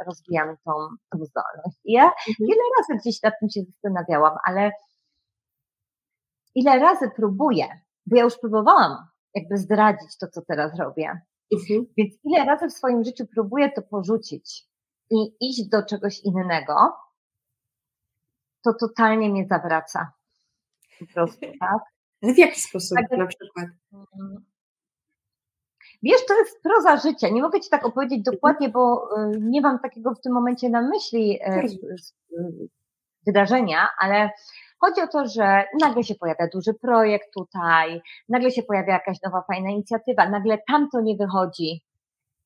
[0.07, 0.71] rozwijam tą,
[1.11, 1.77] tą zdolność.
[1.85, 2.35] I ja mhm.
[2.39, 4.71] wiele razy gdzieś nad tym się zastanawiałam, ale
[6.59, 7.67] ile razy próbuję,
[8.05, 8.97] bo ja już próbowałam
[9.35, 11.21] jakby zdradzić to, co teraz robię.
[11.53, 11.85] Mhm.
[11.97, 14.65] Więc ile razy w swoim życiu próbuję to porzucić
[15.11, 16.73] i iść do czegoś innego,
[18.63, 20.11] to totalnie mnie zawraca.
[20.99, 21.81] Po prostu, tak?
[22.21, 23.67] Ale w jaki sposób tak, na przykład?
[23.93, 24.45] Mm.
[26.03, 27.29] Wiesz, to jest proza życia.
[27.29, 28.35] Nie mogę Ci tak opowiedzieć mhm.
[28.35, 31.63] dokładnie, bo y, nie mam takiego w tym momencie na myśli e,
[33.25, 34.29] wydarzenia, ale
[34.79, 39.41] chodzi o to, że nagle się pojawia duży projekt tutaj, nagle się pojawia jakaś nowa
[39.41, 41.81] fajna inicjatywa, nagle tam to nie wychodzi.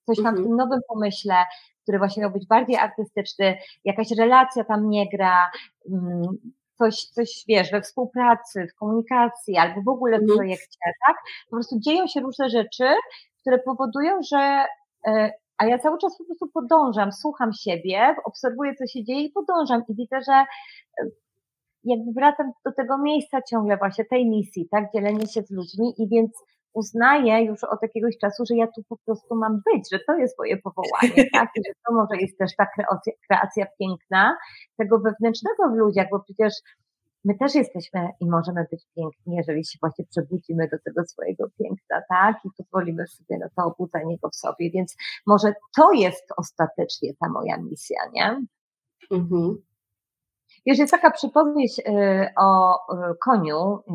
[0.06, 0.46] Coś tam w mhm.
[0.46, 1.36] tym nowym pomyśle,
[1.84, 5.52] który właśnie miał być bardziej artystyczny, jakaś relacja tam nie gra,
[5.92, 6.22] mm,
[6.78, 10.38] coś, coś wiesz, we współpracy, w komunikacji albo w ogóle w mhm.
[10.38, 11.18] projekcie, tak?
[11.50, 12.86] Po prostu dzieją się różne rzeczy,
[13.42, 14.66] które powodują, że
[15.08, 19.32] e, a ja cały czas po prostu podążam, słucham siebie, obserwuję, co się dzieje i
[19.32, 20.46] podążam i widzę, że e,
[21.84, 26.08] jakby wracam do tego miejsca ciągle właśnie, tej misji, tak, dzielenie się z ludźmi i
[26.10, 26.32] więc
[26.74, 30.40] uznaję już od jakiegoś czasu, że ja tu po prostu mam być, że to jest
[30.40, 34.38] moje powołanie, tak, I że to może jest też ta kreacja, kreacja piękna
[34.78, 36.54] tego wewnętrznego w ludziach, bo przecież
[37.26, 42.02] my też jesteśmy i możemy być piękni, jeżeli się właśnie przebudzimy do tego swojego piękna,
[42.10, 42.36] tak?
[42.46, 44.96] I pozwolimy sobie na to obudzenie go w sobie, więc
[45.28, 48.46] może to jest ostatecznie ta moja misja, nie?
[49.12, 49.58] Mhm.
[50.66, 53.94] Wiesz, jest taka przypowieść y, o y, koniu, y,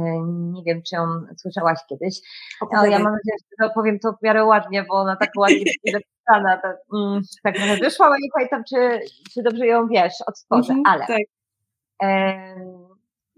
[0.53, 2.21] nie wiem, czy ją słyszałaś kiedyś.
[2.61, 6.63] O, ja mam nadzieję, że powiem to w miarę ładnie, bo ona tak ładnie napisana,
[6.63, 9.01] tak, mm, tak trochę wyszła, ale nie pamiętam, czy,
[9.35, 11.23] czy dobrze ją wiesz, odtworzę, mhm, ale tak.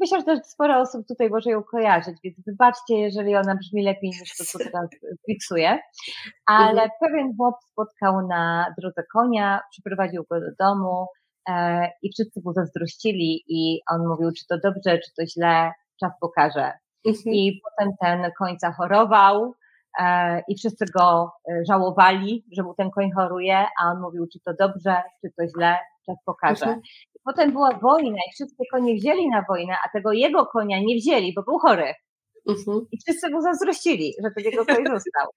[0.01, 4.37] Myślę, że sporo osób tutaj może ją kojarzyć, więc wybaczcie, jeżeli ona brzmi lepiej niż
[4.37, 4.89] to, co teraz
[5.27, 5.79] fiksuję.
[6.47, 6.91] Ale mhm.
[7.01, 11.07] pewien chłop spotkał na drodze konia, przyprowadził go do domu
[12.03, 16.73] i wszyscy mu zazdrościli i on mówił, czy to dobrze, czy to źle, czas pokaże.
[17.07, 17.35] Mhm.
[17.35, 19.55] I potem ten koń zachorował,
[20.01, 24.41] e, i wszyscy go e, żałowali, że mu ten koń choruje, a on mówił, czy
[24.41, 26.65] to dobrze, czy to źle, czas pokaże.
[26.65, 26.81] Mhm.
[27.25, 31.35] Potem była wojna i wszyscy konie wzięli na wojnę, a tego jego konia nie wzięli,
[31.35, 31.95] bo był chory.
[32.49, 32.87] Mhm.
[32.93, 35.29] I wszyscy mu zazdrościli, że to jego koń został.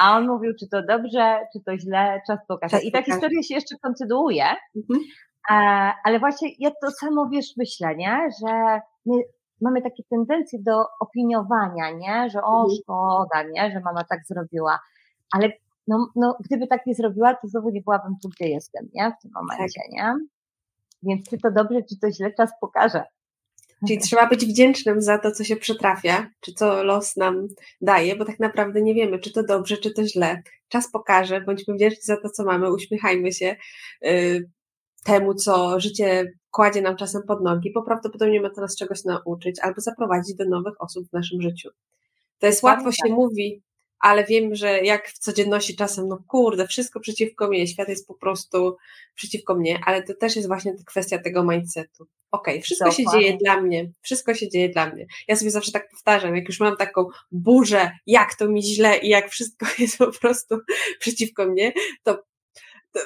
[0.00, 2.80] A on mówił, czy to dobrze, czy to źle, czas pokaże.
[2.82, 4.44] I ta historia się jeszcze kontynuuje.
[4.76, 5.00] Mhm.
[6.04, 8.28] Ale właśnie ja to samo wiesz, myślę, nie?
[8.42, 9.22] że my
[9.60, 12.30] mamy takie tendencje do opiniowania, nie?
[12.30, 12.78] że o, mhm.
[12.82, 13.70] szkoda, nie?
[13.72, 14.78] że mama tak zrobiła.
[15.32, 15.52] Ale
[15.88, 19.12] no, no, gdyby tak nie zrobiła, to znowu nie byłabym tu, gdzie jestem, nie?
[19.18, 19.92] W tym momencie, tak.
[19.92, 20.14] nie?
[21.02, 23.04] Więc czy to dobrze, czy to źle, czas pokaże.
[23.88, 27.48] Czyli trzeba być wdzięcznym za to, co się przytrafia, czy co los nam
[27.80, 30.42] daje, bo tak naprawdę nie wiemy, czy to dobrze, czy to źle.
[30.68, 33.56] Czas pokaże, bądźmy wdzięczni za to, co mamy, uśmiechajmy się
[34.06, 34.50] y,
[35.04, 39.60] temu, co życie kładzie nam czasem pod nogi, bo prawdopodobnie ma to nas czegoś nauczyć
[39.60, 41.68] albo zaprowadzić do nowych osób w naszym życiu.
[42.38, 43.12] To jest łatwo się tak.
[43.12, 43.62] mówi,
[44.04, 48.14] ale wiem, że jak w codzienności czasem, no kurde, wszystko przeciwko mnie, świat jest po
[48.14, 48.76] prostu
[49.14, 52.06] przeciwko mnie, ale to też jest właśnie kwestia tego mindsetu.
[52.30, 53.12] Okej, okay, wszystko Dokładnie.
[53.12, 55.06] się dzieje dla mnie, wszystko się dzieje dla mnie.
[55.28, 59.08] Ja sobie zawsze tak powtarzam, jak już mam taką burzę, jak to mi źle i
[59.08, 60.58] jak wszystko jest po prostu
[60.98, 62.24] przeciwko mnie, to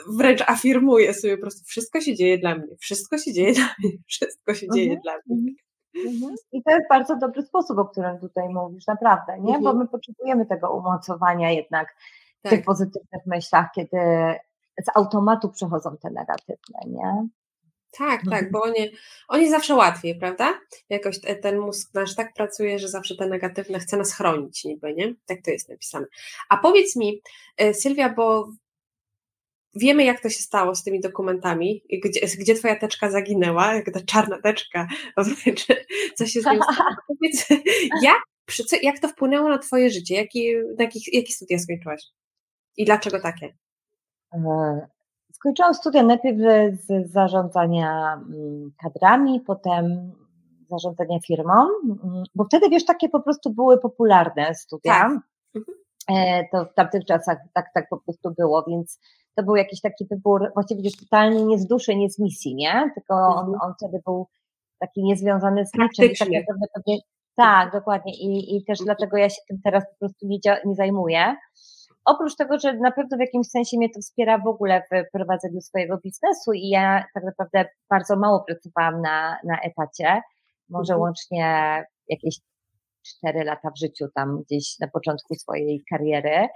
[0.08, 3.90] wręcz afirmuję sobie po prostu, wszystko się dzieje dla mnie, wszystko się dzieje dla mnie,
[4.06, 5.00] wszystko się dzieje mhm.
[5.02, 5.52] dla mnie.
[5.96, 6.14] Mhm.
[6.14, 6.34] Mhm.
[6.52, 9.56] I to jest bardzo dobry sposób, o którym tutaj mówisz, naprawdę, nie?
[9.56, 9.62] Mhm.
[9.64, 11.96] Bo my potrzebujemy tego umocowania jednak
[12.38, 12.64] w tych tak.
[12.64, 13.98] pozytywnych myślach, kiedy
[14.84, 17.28] z automatu przechodzą te negatywne, nie?
[17.90, 18.50] Tak, tak, mhm.
[18.50, 18.90] bo oni,
[19.28, 20.54] oni zawsze łatwiej, prawda?
[20.88, 25.14] Jakoś ten mózg nasz tak pracuje, że zawsze te negatywne chce nas chronić niby, nie?
[25.26, 26.06] Tak to jest napisane.
[26.48, 27.22] A powiedz mi,
[27.56, 28.48] e, Sylwia, bo
[29.80, 34.00] Wiemy, jak to się stało z tymi dokumentami, gdzie, gdzie twoja teczka zaginęła, jak ta
[34.00, 34.88] czarna teczka,
[36.16, 36.90] co się z nią stało.
[37.08, 37.48] Powiedz,
[38.02, 38.22] jak,
[38.82, 40.14] jak to wpłynęło na twoje życie?
[40.14, 42.02] Jaki, na jakich, jakie studia skończyłaś?
[42.76, 43.54] I dlaczego takie?
[44.34, 44.88] E,
[45.32, 46.38] skończyłam studia najpierw
[46.86, 50.12] z zarządzania mm, kadrami, potem
[50.70, 51.52] zarządzania firmą,
[51.84, 54.92] mm, bo wtedy, wiesz, takie po prostu były popularne studia.
[54.92, 55.12] Tak.
[56.08, 59.00] E, to w tamtych czasach tak, tak po prostu było, więc
[59.38, 62.90] to był jakiś taki wybór, właściwie już totalnie nie z duszy, nie z misji, nie?
[62.94, 63.58] Tylko on, mhm.
[63.60, 64.26] on wtedy był
[64.78, 66.08] taki niezwiązany z niczym.
[66.18, 66.98] Tak, naprawdę pewnie,
[67.36, 68.12] tak, dokładnie.
[68.14, 71.36] I, I też dlatego ja się tym teraz po prostu nie, nie zajmuję.
[72.04, 75.60] oprócz tego, że na pewno w jakimś sensie mnie to wspiera w ogóle w prowadzeniu
[75.60, 80.22] swojego biznesu i ja tak naprawdę bardzo mało pracowałam na, na etacie,
[80.68, 81.00] może mhm.
[81.00, 82.40] łącznie jakieś
[83.08, 86.48] cztery lata w życiu tam gdzieś na początku swojej kariery,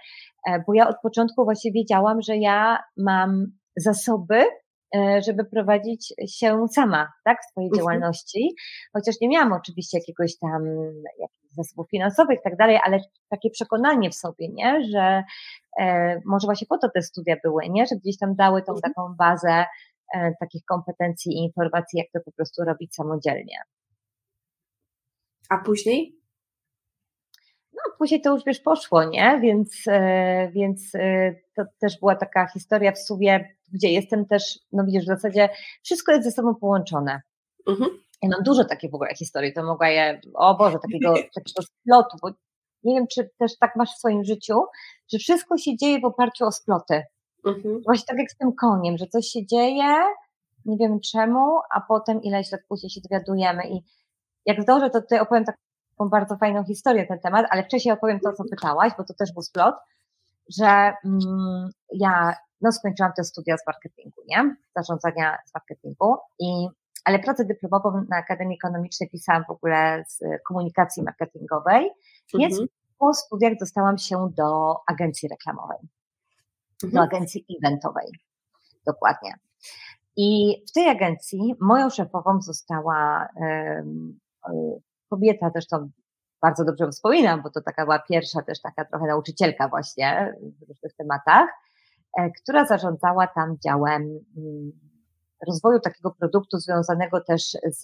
[0.48, 4.44] e, bo ja od początku właśnie wiedziałam, że ja mam zasoby,
[4.96, 7.80] e, żeby prowadzić się sama, tak, w swojej mhm.
[7.80, 8.54] działalności,
[8.92, 10.62] chociaż nie miałam oczywiście jakiegoś tam
[11.20, 15.22] jakichś zasobów finansowych i tak dalej, ale takie przekonanie w sobie, nie, że
[15.80, 18.92] e, może właśnie po to te studia były, nie, że gdzieś tam dały tą mhm.
[18.92, 19.64] taką bazę
[20.14, 23.56] e, takich kompetencji i informacji, jak to po prostu robić samodzielnie.
[25.48, 26.21] A później?
[27.72, 29.38] No, później to już wiesz, poszło, nie?
[29.42, 34.84] Więc, e, więc e, to też była taka historia w sumie, gdzie jestem też, no
[34.84, 35.48] widzisz, w zasadzie
[35.82, 37.20] wszystko jest ze sobą połączone.
[37.68, 37.90] Mhm.
[38.22, 42.16] Ja mam dużo takich w ogóle historii, to mogła je, o Boże, takiego, takiego splotu,
[42.22, 42.30] bo
[42.84, 44.54] nie wiem, czy też tak masz w swoim życiu,
[45.12, 47.02] że wszystko się dzieje w oparciu o sploty.
[47.46, 47.82] Mhm.
[47.84, 49.94] Właśnie tak jak z tym koniem, że coś się dzieje,
[50.64, 53.82] nie wiem czemu, a potem ileś lat później się dowiadujemy i
[54.46, 55.56] jak zdążę, to tutaj opowiem tak
[56.02, 59.32] taką bardzo fajną historię ten temat, ale wcześniej opowiem to, co pytałaś, bo to też
[59.32, 59.74] był splot,
[60.58, 64.56] że mm, ja no, skończyłam te studia z marketingu, nie?
[64.76, 66.68] Zarządzania z marketingu i
[67.04, 71.90] ale pracę dyplomową na Akademii Ekonomicznej pisałam w ogóle z komunikacji marketingowej,
[72.34, 72.68] więc mhm.
[72.98, 75.78] po studiach dostałam się do agencji reklamowej,
[76.84, 76.92] mhm.
[76.92, 78.06] do agencji eventowej,
[78.86, 79.34] dokładnie.
[80.16, 84.18] I w tej agencji moją szefową została um,
[85.12, 85.90] kobieta, zresztą
[86.42, 90.94] bardzo dobrze wspominam, bo to taka była pierwsza też taka trochę nauczycielka właśnie w różnych
[90.96, 91.48] tematach,
[92.18, 94.72] e, która zarządzała tam działem mm,
[95.46, 97.80] rozwoju takiego produktu związanego też z,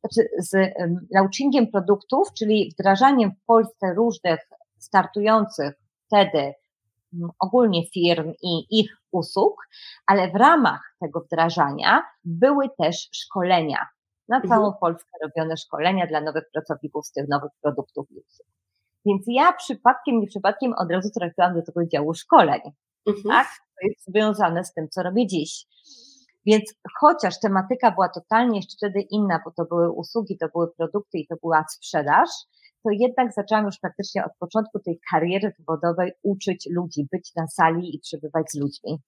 [0.00, 0.74] znaczy z
[1.14, 4.40] launchingiem produktów, czyli wdrażaniem w Polsce różnych
[4.78, 5.74] startujących
[6.06, 9.68] wtedy mm, ogólnie firm i ich usług,
[10.06, 13.86] ale w ramach tego wdrażania były też szkolenia
[14.32, 14.50] na mhm.
[14.50, 18.48] całą Polskę robione szkolenia dla nowych pracowników z tych nowych produktów i usług.
[19.06, 22.60] Więc ja przypadkiem, nie przypadkiem od razu trafiłam do tego działu szkoleń.
[23.06, 23.24] Mhm.
[23.28, 23.46] Tak?
[23.48, 25.66] To jest związane z tym, co robię dziś.
[26.46, 31.18] Więc chociaż tematyka była totalnie jeszcze wtedy inna, bo to były usługi, to były produkty
[31.18, 32.28] i to była sprzedaż,
[32.82, 37.96] to jednak zaczęłam już praktycznie od początku tej kariery zawodowej uczyć ludzi, być na sali
[37.96, 38.98] i przebywać z ludźmi.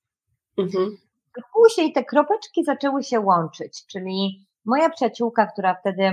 [0.59, 0.97] Mhm.
[1.55, 6.13] Później te kropeczki zaczęły się łączyć, czyli Moja przyjaciółka, która wtedy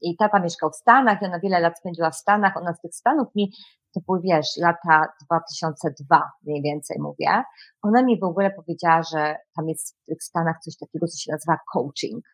[0.00, 2.94] jej tata mieszkał w Stanach i ona wiele lat spędziła w Stanach, ona z tych
[2.94, 3.52] Stanów mi,
[3.94, 7.42] to były wiesz, lata 2002 mniej więcej mówię,
[7.82, 11.32] ona mi w ogóle powiedziała, że tam jest w tych Stanach coś takiego, co się
[11.32, 12.24] nazywa coaching,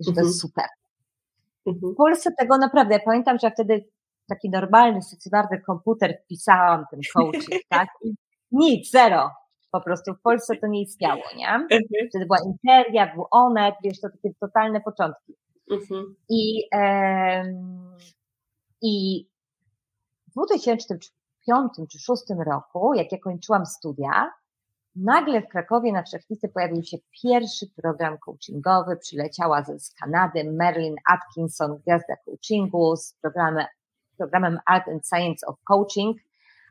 [0.00, 0.38] że to jest mhm.
[0.38, 0.64] super.
[1.66, 1.92] Mhm.
[1.92, 3.84] W Polsce tego naprawdę, ja pamiętam, że wtedy
[4.28, 7.88] taki normalny, stacjonarny komputer wpisałam ten coaching, tak?
[8.52, 9.30] Nic, zero
[9.72, 11.48] po prostu w Polsce to nie istniało, nie?
[11.48, 11.80] Mhm.
[12.10, 15.36] Wtedy była Interia, był Onet, wiesz, to takie totalne początki.
[15.70, 16.16] Mhm.
[16.28, 17.54] I, e,
[18.82, 19.26] I
[20.28, 24.30] w 2005 czy 2006 roku, jak ja kończyłam studia,
[24.96, 30.96] nagle w Krakowie na Wszechnicy pojawił się pierwszy program coachingowy, przyleciała z, z Kanady Marilyn
[31.06, 33.66] Atkinson, gwiazda coachingu z programem,
[34.16, 36.16] programem Art and Science of Coaching,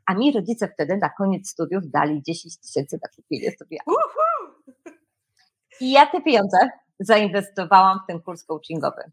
[0.06, 3.78] a mi rodzice wtedy na koniec studiów dali 10 tysięcy na kupienie sobie.
[5.80, 6.58] I ja te pieniądze
[7.00, 9.12] zainwestowałam w ten kurs coachingowy.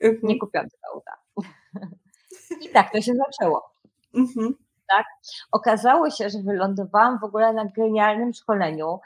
[0.00, 0.18] Mhm.
[0.22, 1.16] Nie kupiłam tego auta.
[2.60, 3.70] I tak to się zaczęło.
[4.14, 4.54] Mhm.
[4.88, 5.06] Tak?
[5.52, 9.00] Okazało się, że wylądowałam w ogóle na genialnym szkoleniu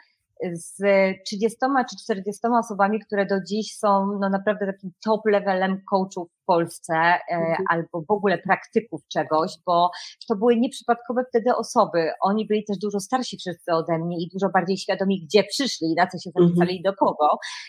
[0.52, 0.82] z
[1.26, 1.58] 30
[1.90, 6.94] czy 40 osobami, które do dziś są no naprawdę takim top levelem coachów w Polsce
[6.94, 7.64] e, mhm.
[7.68, 9.90] albo w ogóle praktyków czegoś, bo
[10.28, 12.10] to były nieprzypadkowe wtedy osoby.
[12.20, 16.06] Oni byli też dużo starsi wszyscy ode mnie i dużo bardziej świadomi, gdzie przyszli, na
[16.06, 16.48] co się mhm.
[16.48, 17.28] zapisali i do kogo.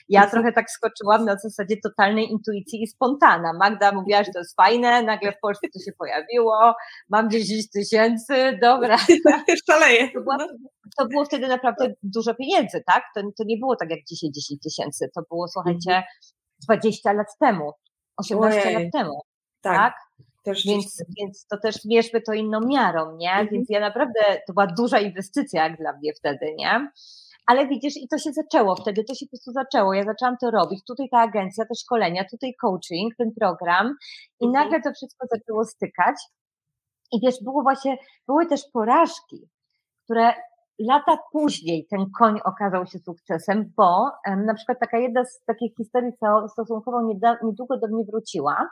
[0.09, 0.31] Ja mhm.
[0.31, 3.53] trochę tak skoczyłam na zasadzie totalnej intuicji i spontana.
[3.53, 6.73] Magda mówiła, że to jest fajne, nagle w Polsce to się pojawiło,
[7.09, 8.97] mam 10 tysięcy, dobra.
[9.69, 10.11] Szaleję.
[10.11, 10.37] To, była,
[10.97, 13.03] to było wtedy naprawdę dużo pieniędzy, tak?
[13.15, 16.03] To, to nie było tak jak dzisiaj 10 tysięcy, to było, słuchajcie,
[16.63, 17.17] 20 mhm.
[17.17, 17.71] lat temu,
[18.17, 18.73] 18 Ojej.
[18.73, 19.21] lat temu,
[19.61, 19.77] tak?
[19.77, 19.93] tak?
[20.43, 23.31] Też więc, więc to też mierzmy to inną miarą, nie?
[23.31, 23.47] Mhm.
[23.51, 26.91] Więc ja naprawdę, to była duża inwestycja jak dla mnie wtedy, nie?
[27.45, 29.93] Ale widzisz, i to się zaczęło wtedy, to się po prostu zaczęło.
[29.93, 30.79] Ja zaczęłam to robić.
[30.87, 33.95] Tutaj ta agencja, te szkolenia, tutaj coaching, ten program,
[34.39, 34.63] i mhm.
[34.63, 36.15] nagle to wszystko zaczęło stykać.
[37.11, 37.97] I wiesz, było właśnie,
[38.27, 39.49] były też porażki,
[40.03, 40.33] które
[40.87, 44.09] lata później ten koń okazał się sukcesem, bo
[44.45, 47.01] na przykład taka jedna z takich historii, co stosunkowo
[47.43, 48.69] niedługo do mnie wróciła,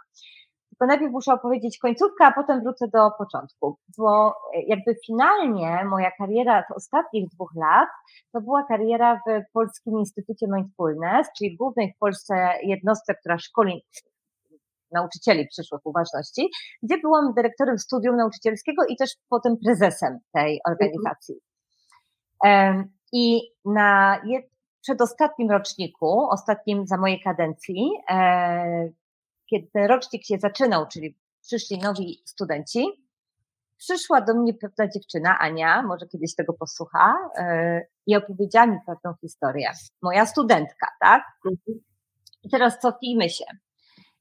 [0.70, 6.12] Tylko najpierw muszę opowiedzieć końcówkę, a potem wrócę do początku, bo e, jakby finalnie moja
[6.18, 7.90] kariera z ostatnich dwóch lat
[8.34, 13.86] to była kariera w Polskim Instytucie Mindfulness, czyli głównej w Polsce jednostce, która szkoli
[14.92, 16.50] nauczycieli przyszłych uważności,
[16.84, 21.36] gdzie byłam dyrektorem studium nauczycielskiego i też potem prezesem tej organizacji.
[23.14, 24.22] I na
[24.82, 28.90] przedostatnim roczniku, ostatnim za mojej kadencji, e,
[29.50, 32.86] kiedy ten rocznik się zaczynał, czyli przyszli nowi studenci,
[33.78, 39.14] przyszła do mnie pewna dziewczyna, Ania, może kiedyś tego posłucha, e, i opowiedziała mi pewną
[39.22, 39.72] historię.
[40.02, 41.24] Moja studentka, tak?
[42.44, 43.46] I teraz cofnijmy się.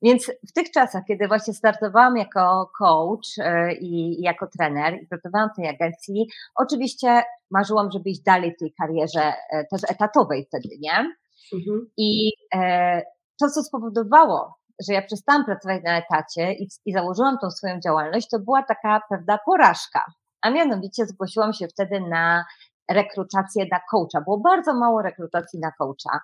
[0.02, 5.50] Więc w tych czasach, kiedy właśnie startowałam jako coach e, i jako trener i pracowałam
[5.52, 10.68] w tej agencji, oczywiście marzyłam, żeby iść dalej w tej karierze e, też etatowej wtedy,
[10.80, 11.14] nie?
[11.54, 11.90] Mhm.
[11.96, 13.02] I e,
[13.40, 14.54] to, co spowodowało,
[14.88, 19.00] że ja przestałam pracować na etacie i, i założyłam tą swoją działalność, to była taka
[19.10, 20.04] pewna porażka.
[20.42, 22.44] A mianowicie zgłosiłam się wtedy na
[22.90, 24.24] rekrutację na coacha.
[24.24, 26.20] Było bardzo mało rekrutacji na coacha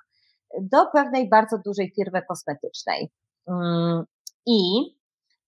[0.60, 3.10] do pewnej bardzo dużej firmy kosmetycznej.
[3.48, 4.04] Mm,
[4.46, 4.58] I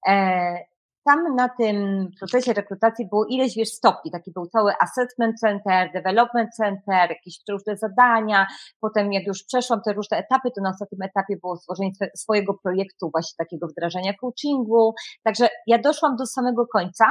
[0.08, 0.68] e,
[1.08, 6.54] tam na tym procesie rekrutacji było ileś wiesz stopni, taki był cały assessment center, development
[6.54, 8.46] center, jakieś różne zadania,
[8.80, 13.10] potem jak już przeszłam te różne etapy, to na ostatnim etapie było stworzenie swojego projektu
[13.12, 14.94] właśnie takiego wdrażania coachingu,
[15.24, 17.06] także ja doszłam do samego końca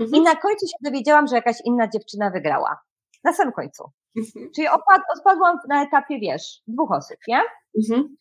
[0.00, 0.22] mhm.
[0.22, 2.78] i na końcu się dowiedziałam, że jakaś inna dziewczyna wygrała.
[3.24, 3.84] Na samym końcu.
[4.16, 4.50] Mhm.
[4.54, 7.40] Czyli opad, odpadłam na etapie, wiesz, dwóch osób, nie?
[7.82, 8.16] Mhm.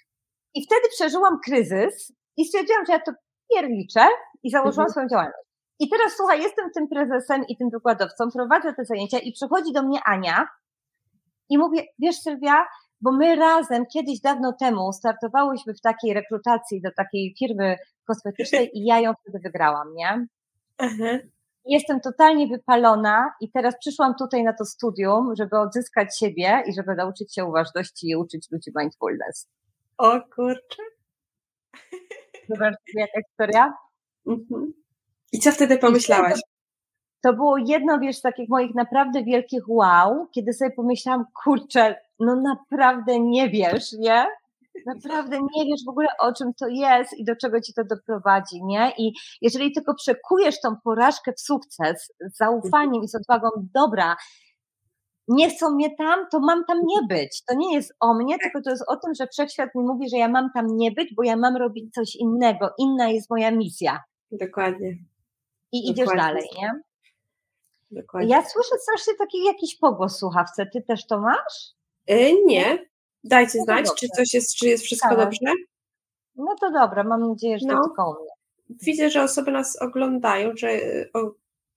[0.55, 3.11] I wtedy przeżyłam kryzys i stwierdziłam, że ja to
[3.53, 4.07] pierniczę
[4.43, 4.91] i założyłam mhm.
[4.91, 5.49] swoją działalność.
[5.79, 9.83] I teraz słuchaj, jestem tym prezesem i tym wykładowcą, prowadzę te zajęcia i przychodzi do
[9.83, 10.47] mnie Ania
[11.49, 12.65] i mówię, wiesz Sylwia,
[13.01, 17.77] bo my razem kiedyś dawno temu startowałyśmy w takiej rekrutacji do takiej firmy
[18.07, 20.27] kosmetycznej i ja ją wtedy wygrałam, nie?
[20.77, 21.19] Mhm.
[21.65, 26.95] Jestem totalnie wypalona i teraz przyszłam tutaj na to studium, żeby odzyskać siebie i żeby
[26.95, 29.47] nauczyć się uważności i uczyć ludzi mindfulness.
[29.97, 30.83] O kurczę.
[32.49, 33.73] Zobaczcie, jaka historia.
[34.27, 34.73] Mhm.
[35.31, 36.41] I co wtedy pomyślałaś?
[37.21, 42.35] To było jedno, wiesz, z takich moich naprawdę wielkich wow, kiedy sobie pomyślałam, kurczę, no
[42.35, 44.25] naprawdę nie wiesz, nie?
[44.85, 48.63] Naprawdę nie wiesz w ogóle o czym to jest i do czego ci to doprowadzi,
[48.63, 48.93] nie?
[48.97, 54.15] I jeżeli tylko przekujesz tą porażkę w sukces z zaufaniem i z odwagą, dobra,
[55.27, 57.43] nie chcą mnie tam, to mam tam nie być.
[57.43, 60.17] To nie jest o mnie, tylko to jest o tym, że wszechświat mi mówi, że
[60.17, 62.73] ja mam tam nie być, bo ja mam robić coś innego.
[62.77, 64.03] Inna jest moja misja.
[64.31, 64.97] Dokładnie.
[65.71, 66.71] I idziesz dalej, nie?
[67.91, 68.29] Dokładnie.
[68.29, 70.65] Ja słyszę strasznie taki jakiś pogłos słuchawce.
[70.73, 71.73] Ty też to masz?
[72.07, 72.85] Yy, nie.
[73.23, 75.17] Dajcie no znać, czy coś jest, czy jest wszystko tak.
[75.17, 75.53] dobrze.
[76.35, 77.77] No to dobra, mam nadzieję, że no.
[77.77, 78.31] to tylko u mnie.
[78.69, 80.69] Widzę, że osoby nas oglądają, że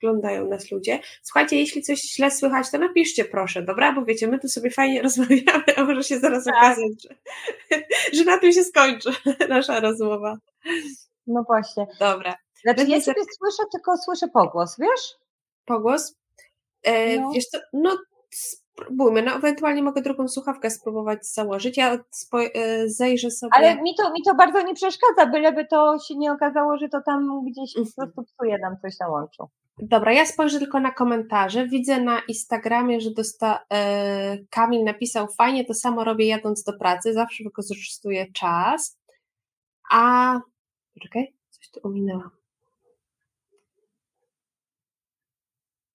[0.03, 1.01] oglądają nas ludzie.
[1.23, 3.93] Słuchajcie, jeśli coś źle słychać, to napiszcie proszę, dobra?
[3.93, 6.55] Bo wiecie, my tu sobie fajnie rozmawiamy, a może się zaraz tak.
[6.55, 7.15] okazać, że,
[8.17, 9.11] że na tym się skończy
[9.49, 10.37] nasza rozmowa.
[11.27, 11.87] No właśnie.
[12.01, 12.35] Dobra.
[12.63, 15.17] Znaczy ja sobie słyszę, tylko słyszę pogłos, wiesz?
[15.65, 16.15] Pogłos?
[16.83, 17.31] E, no.
[17.31, 17.99] Wiesz co, no
[18.31, 21.99] spróbujmy, no ewentualnie mogę drugą słuchawkę spróbować założyć, ja
[22.55, 23.51] e, zejrzę sobie.
[23.55, 27.01] Ale mi to, mi to bardzo nie przeszkadza, byleby to się nie okazało, że to
[27.07, 27.95] tam gdzieś po mhm.
[27.95, 29.49] prostu psuje nam coś na łączu.
[29.81, 31.69] Dobra, ja spojrzę tylko na komentarze.
[31.69, 37.13] Widzę na Instagramie, że dosta, e, Kamil napisał fajnie, to samo robię jadąc do pracy,
[37.13, 38.99] zawsze wykorzystuję czas.
[39.91, 40.41] A.
[41.03, 42.31] Czekaj, coś tu ominęłam.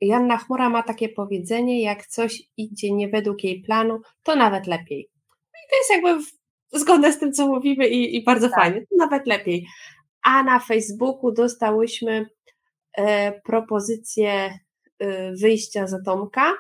[0.02, 5.10] Janna Chmura ma takie powiedzenie, jak coś idzie nie według jej planu, to nawet lepiej.
[5.30, 6.26] No i to jest jakby
[6.80, 8.60] zgodne z tym, co mówimy i, i bardzo tak.
[8.60, 9.68] fajnie, to nawet lepiej.
[10.24, 12.30] A na Facebooku dostałyśmy
[13.44, 14.60] propozycję
[15.00, 16.54] e, wyjścia z Atomka.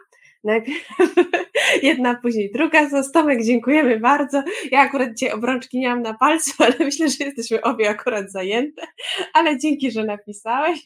[0.43, 0.87] Najpierw
[1.83, 2.89] jedna, później druga.
[2.89, 4.43] Za Tomek, dziękujemy bardzo.
[4.71, 8.87] Ja akurat dzisiaj obrączki nie mam na palcu, ale myślę, że jesteśmy obie akurat zajęte.
[9.33, 10.79] Ale dzięki, że napisałeś.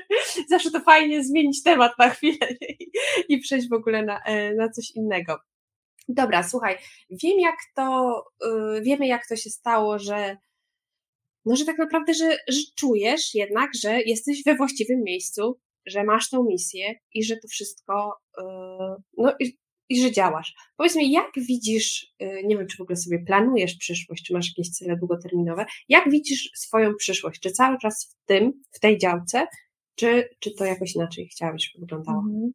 [0.50, 2.48] Zawsze to fajnie zmienić temat na chwilę
[3.28, 5.38] i, przejść w ogóle na, e, na coś innego.
[6.08, 6.76] Dobra, słuchaj,
[7.10, 10.36] wiem jak to, yy, wiemy jak to się stało, że
[11.44, 16.30] no, że tak naprawdę, że, że czujesz jednak, że jesteś we właściwym miejscu, że masz
[16.30, 18.44] tą misję i że to wszystko, yy,
[19.18, 20.54] no i, i, że działasz.
[20.76, 24.48] Powiedz mi, jak widzisz, yy, nie wiem, czy w ogóle sobie planujesz przyszłość, czy masz
[24.48, 27.40] jakieś cele długoterminowe, jak widzisz swoją przyszłość?
[27.40, 29.46] Czy cały czas w tym, w tej działce,
[29.94, 32.18] czy, czy to jakoś inaczej chciałabyś, żeby wyglądało?
[32.18, 32.52] Mhm.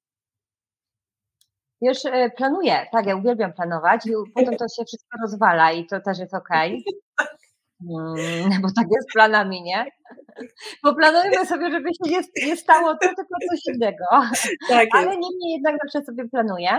[1.82, 6.02] Już e, planuję, tak, ja uwielbiam planować i potem to się wszystko rozwala i to
[6.02, 6.84] też jest okej.
[7.18, 7.28] Okay.
[7.82, 9.86] Mm, bo tak jest planami, nie?
[10.84, 14.06] Bo planujemy sobie, żeby się nie, nie stało to, tylko coś innego.
[14.70, 16.70] Tak ale niemniej jednak zawsze sobie planuję.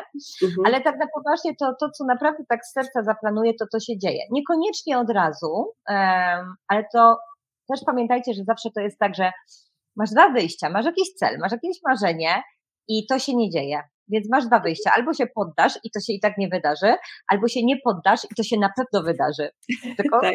[0.42, 0.66] Mhm.
[0.66, 3.98] Ale tak na poważnie to, to, co naprawdę tak z serca zaplanuję, to to się
[3.98, 4.22] dzieje.
[4.30, 5.72] Niekoniecznie od razu,
[6.68, 7.18] ale to
[7.68, 9.32] też pamiętajcie, że zawsze to jest tak, że
[9.96, 12.42] masz dwa wyjścia, masz jakiś cel, masz jakieś marzenie
[12.88, 13.82] i to się nie dzieje.
[14.08, 14.90] Więc masz dwa wyjścia.
[14.96, 16.94] Albo się poddasz i to się i tak nie wydarzy,
[17.28, 19.50] albo się nie poddasz i to się na pewno wydarzy.
[19.96, 20.34] Tylko tak.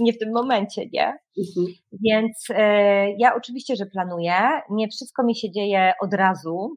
[0.00, 1.18] Nie w tym momencie, nie?
[1.38, 1.66] Mhm.
[1.92, 4.34] Więc e, ja oczywiście, że planuję.
[4.70, 6.76] Nie wszystko mi się dzieje od razu.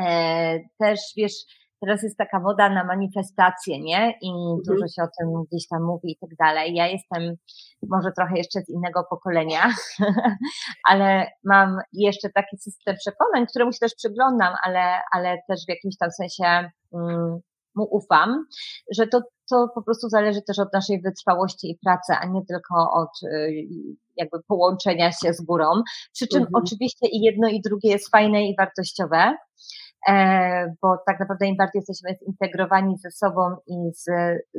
[0.00, 1.34] E, też wiesz,
[1.80, 4.14] teraz jest taka woda na manifestacje, nie?
[4.22, 4.58] I mhm.
[4.66, 6.74] dużo się o tym gdzieś tam mówi i tak dalej.
[6.74, 7.36] Ja jestem
[7.88, 9.62] może trochę jeszcze z innego pokolenia,
[10.90, 15.96] ale mam jeszcze taki system przekonań, któremu się też przyglądam, ale, ale też w jakimś
[15.96, 17.40] tam sensie mm,
[17.74, 18.44] mu ufam,
[18.96, 22.92] że to, to po prostu zależy też od naszej wytrwałości i pracy, a nie tylko
[22.92, 23.68] od y,
[24.16, 25.66] jakby połączenia się z górą.
[26.12, 26.64] Przy czym mhm.
[26.64, 29.36] oczywiście i jedno i drugie jest fajne i wartościowe.
[30.08, 34.04] E, bo tak naprawdę im bardziej jesteśmy zintegrowani ze sobą i z,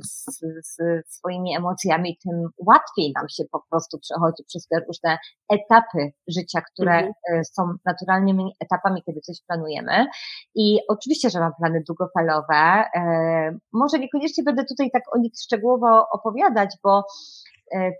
[0.03, 0.25] z,
[0.63, 0.77] z,
[1.07, 5.17] swoimi emocjami, tym łatwiej nam się po prostu przechodzi przez te różne
[5.49, 7.13] etapy życia, które mhm.
[7.33, 10.07] E, są naturalnymi etapami, kiedy coś planujemy.
[10.55, 12.83] I oczywiście, że mam plany długofalowe.
[12.95, 17.03] E, może niekoniecznie będę tutaj tak o nich szczegółowo opowiadać, bo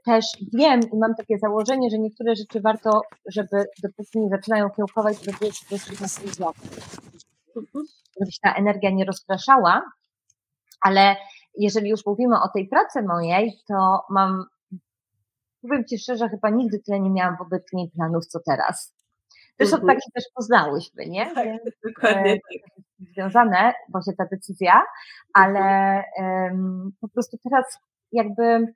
[0.05, 5.17] też wiem i mam takie założenie, że niektóre rzeczy warto, żeby dopóki nie zaczynają kiełkować,
[5.23, 6.07] żeby wiedzieć, że to
[7.55, 9.81] jest żeby się ta energia nie rozpraszała,
[10.81, 11.15] ale
[11.57, 14.45] jeżeli już mówimy o tej pracy mojej, to mam,
[15.61, 18.95] powiem Ci szczerze, chyba nigdy tyle nie miałam wobec niej planów, co teraz.
[19.59, 19.95] Zresztą mhm.
[19.95, 21.35] tak się też poznałyśmy, nie?
[21.35, 21.47] Tak,
[21.87, 22.31] dokładnie.
[22.31, 22.83] E, tak.
[23.13, 23.73] Związane,
[24.05, 24.81] się ta decyzja,
[25.33, 27.65] ale um, po prostu teraz
[28.11, 28.73] jakby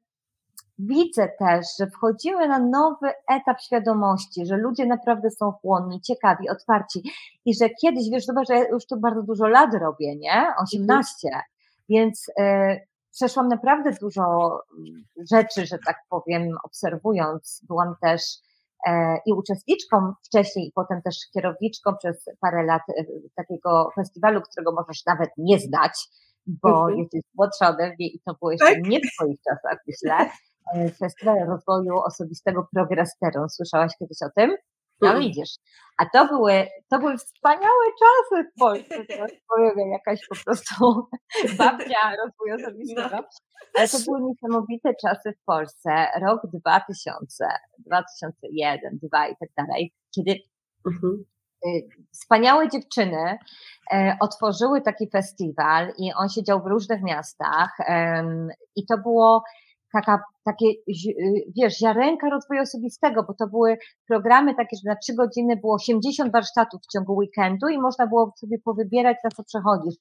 [0.80, 7.12] widzę też, że wchodzimy na nowy etap świadomości, że ludzie naprawdę są chłonni, ciekawi, otwarci
[7.46, 10.48] i że kiedyś, wiesz, zobacz, że ja już tu bardzo dużo lat robię, nie?
[10.64, 11.44] 18, mhm.
[11.90, 17.62] więc y, przeszłam naprawdę dużo mm, rzeczy, że tak powiem, obserwując.
[17.68, 18.22] Byłam też
[18.88, 23.04] e, i uczestniczką wcześniej i potem też kierowniczką przez parę lat e,
[23.36, 26.08] takiego festiwalu, którego możesz nawet nie znać,
[26.48, 27.00] bo mhm.
[27.00, 28.88] jesteś młodsza ode mnie i to było jeszcze tak?
[28.88, 30.30] nie w twoich czasach, myślę.
[30.74, 33.50] E, Festiwal Rozwoju Osobistego Progresteron.
[33.50, 34.56] Słyszałaś kiedyś o tym?
[35.02, 35.24] No mhm.
[35.24, 35.56] widzisz.
[35.98, 39.06] A to były, to były wspaniałe czasy w Polsce.
[39.10, 41.08] Teraz powiem, jakaś po prostu
[41.58, 43.10] babcia rozwoju osobistego.
[43.12, 43.24] No.
[43.78, 46.08] Ale to były niesamowite czasy w Polsce.
[46.22, 47.48] Rok 2000,
[47.80, 50.36] 2001, 2002 i tak dalej, kiedy
[50.88, 51.26] mhm.
[51.66, 53.38] Y, wspaniałe dziewczyny
[53.94, 57.78] e, otworzyły taki festiwal i on się dział w różnych miastach
[58.76, 59.44] i to było
[59.94, 63.78] taka, takie, y, wiesz, ziarenka rozwoju osobistego, bo to były
[64.08, 68.34] programy takie, że na trzy godziny było 80 warsztatów w ciągu weekendu i można było
[68.38, 69.96] sobie powybierać, na co przechodzisz.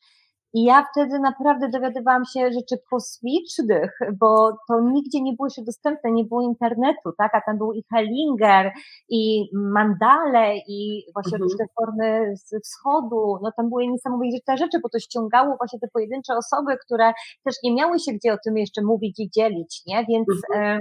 [0.54, 6.12] I ja wtedy naprawdę dowiadywałam się rzeczy kosmicznych, bo to nigdzie nie było jeszcze dostępne,
[6.12, 7.34] nie było internetu, tak?
[7.34, 8.72] A tam był i Hellinger,
[9.08, 11.42] i Mandale, i właśnie mhm.
[11.42, 13.38] różne formy z wschodu.
[13.42, 17.12] No tam były niesamowite rzeczy, bo to ściągało właśnie te pojedyncze osoby, które
[17.44, 20.04] też nie miały się gdzie o tym jeszcze mówić i dzielić, nie?
[20.08, 20.78] Więc mhm.
[20.78, 20.80] e,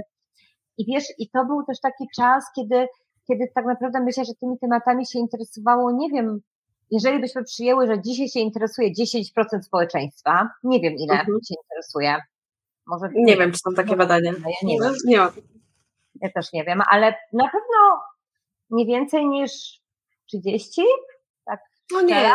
[0.78, 2.86] i wiesz, i to był też taki czas, kiedy
[3.28, 6.40] kiedy tak naprawdę myślę, że tymi tematami się interesowało, nie wiem,
[6.90, 11.38] jeżeli byśmy przyjęły, że dzisiaj się interesuje 10% społeczeństwa, nie wiem ile mhm.
[11.48, 12.16] się interesuje.
[12.86, 14.32] Może nie wiem, czy są takie badania.
[14.32, 14.94] Ja nie, wiem.
[15.04, 15.28] nie.
[16.20, 18.02] Ja też nie wiem, ale na pewno
[18.70, 19.80] nie więcej niż
[20.26, 20.82] 30?
[21.44, 21.60] Tak.
[21.92, 22.30] No nie.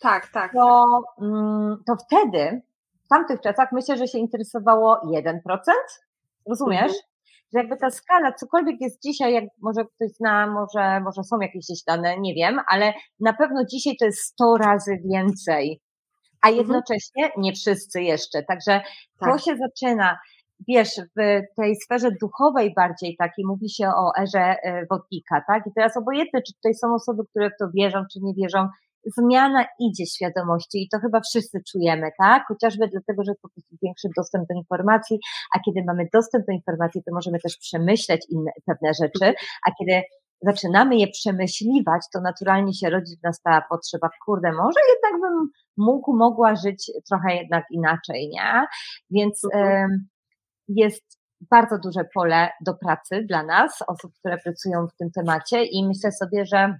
[0.00, 0.52] Tak, tak.
[0.52, 0.86] To,
[1.20, 2.62] mm, to wtedy,
[3.04, 5.40] w tamtych czasach, myślę, że się interesowało 1%.
[6.46, 6.82] Rozumiesz?
[6.82, 7.07] Mhm
[7.52, 11.64] że jakby ta skala, cokolwiek jest dzisiaj, jak może ktoś zna, może, może są jakieś
[11.64, 15.80] gdzieś dane, nie wiem, ale na pewno dzisiaj to jest 100 razy więcej,
[16.42, 16.56] a mhm.
[16.56, 18.42] jednocześnie nie wszyscy jeszcze.
[18.42, 18.80] Także
[19.20, 19.32] tak.
[19.32, 20.18] to się zaczyna,
[20.68, 25.66] wiesz, w tej sferze duchowej bardziej takiej mówi się o erze e, wodnika, tak?
[25.66, 28.68] I teraz obojętne, czy tutaj są osoby, które w to wierzą, czy nie wierzą,
[29.06, 32.44] zmiana idzie świadomości i to chyba wszyscy czujemy, tak?
[32.48, 35.18] Chociażby dlatego, że po prostu większy dostęp do informacji,
[35.56, 39.34] a kiedy mamy dostęp do informacji, to możemy też przemyśleć inne pewne rzeczy,
[39.66, 40.02] a kiedy
[40.42, 45.48] zaczynamy je przemyśliwać, to naturalnie się rodzi w nas ta potrzeba, kurde, może jednak bym
[45.76, 48.66] mógł, mogła żyć trochę jednak inaczej, nie?
[49.10, 50.08] Więc mhm.
[50.68, 51.18] jest
[51.50, 56.12] bardzo duże pole do pracy dla nas, osób, które pracują w tym temacie i myślę
[56.12, 56.78] sobie, że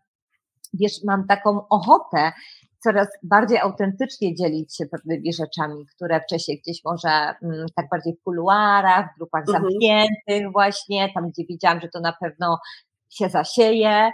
[0.75, 2.33] wiesz, mam taką ochotę
[2.79, 8.23] coraz bardziej autentycznie dzielić się pewnymi rzeczami, które wcześniej gdzieś może mm, tak bardziej w
[8.23, 9.63] kuluarach, w grupach mhm.
[9.63, 12.59] zamkniętych właśnie, tam gdzie widziałam, że to na pewno
[13.11, 14.13] się zasieje, e,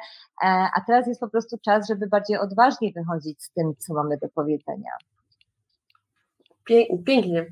[0.74, 4.28] a teraz jest po prostu czas, żeby bardziej odważnie wychodzić z tym, co mamy do
[4.28, 4.90] powiedzenia.
[7.06, 7.46] Pięknie.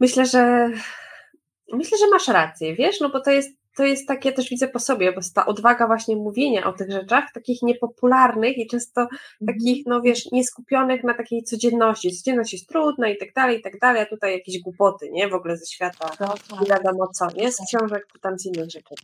[0.00, 0.70] Myślę, że
[1.72, 4.78] myślę, że masz rację, wiesz, no bo to jest to jest takie, też widzę po
[4.78, 9.18] sobie, bo ta odwaga właśnie mówienia o tych rzeczach, takich niepopularnych i często mhm.
[9.46, 12.16] takich, no wiesz, nieskupionych na takiej codzienności.
[12.16, 15.28] Codzienność jest trudna i tak dalej, i tak dalej, a tutaj jakieś głupoty, nie?
[15.28, 16.10] W ogóle ze świata,
[16.60, 17.52] nie wiadomo co, nie?
[17.52, 18.94] Z książek, tam z innych rzeczy.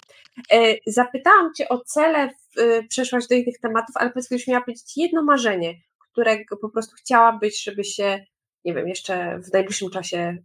[0.53, 4.97] E, zapytałam Cię o cele, e, przeszłaś do innych tematów, ale powiedz, gdybyś miała powiedzieć
[4.97, 5.75] jedno marzenie,
[6.13, 8.25] którego po prostu chciałabyś, żeby się,
[8.65, 10.37] nie wiem, jeszcze w najbliższym czasie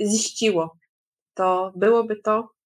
[0.00, 0.76] ziściło,
[1.34, 2.57] to byłoby to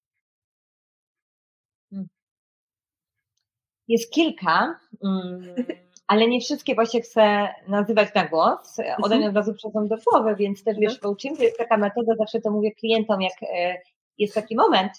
[3.87, 5.55] Jest kilka, mm,
[6.07, 8.77] ale nie wszystkie właśnie chcę nazywać na głos.
[9.01, 12.15] One mi od razu przychodzą do głowy, więc też wiesz, coaching to jest taka metoda,
[12.15, 13.81] zawsze to mówię klientom, jak e,
[14.17, 14.91] jest taki moment,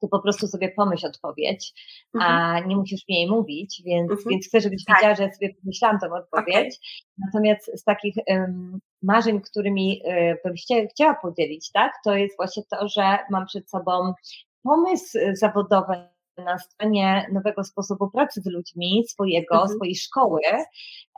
[0.00, 1.72] to po prostu sobie pomyśl odpowiedź,
[2.20, 2.68] a mhm.
[2.68, 4.28] nie musisz mi jej mówić, więc, mhm.
[4.30, 4.96] więc chcę, żebyś tak.
[4.96, 6.48] wiedziała, że ja sobie pomyślałam tą odpowiedź.
[6.54, 6.68] Okay.
[7.18, 10.54] Natomiast z takich um, marzeń, którymi um, bym
[10.90, 14.12] chciała podzielić, tak, to jest właśnie to, że mam przed sobą
[14.62, 19.76] pomysł zawodowy na stronie nowego sposobu pracy z ludźmi, swojego, mhm.
[19.76, 20.64] swojej szkoły e,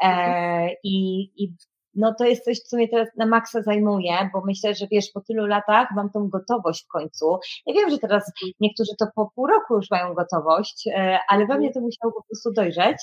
[0.02, 0.70] mhm.
[0.84, 1.52] i, i
[1.96, 5.20] no to jest coś, co mnie teraz na maksa zajmuje, bo myślę, że wiesz, po
[5.20, 7.38] tylu latach mam tą gotowość w końcu.
[7.66, 8.52] Ja wiem, że teraz mhm.
[8.60, 12.22] niektórzy to po pół roku już mają gotowość, e, ale we mnie to musiało po
[12.22, 12.96] prostu dojrzeć,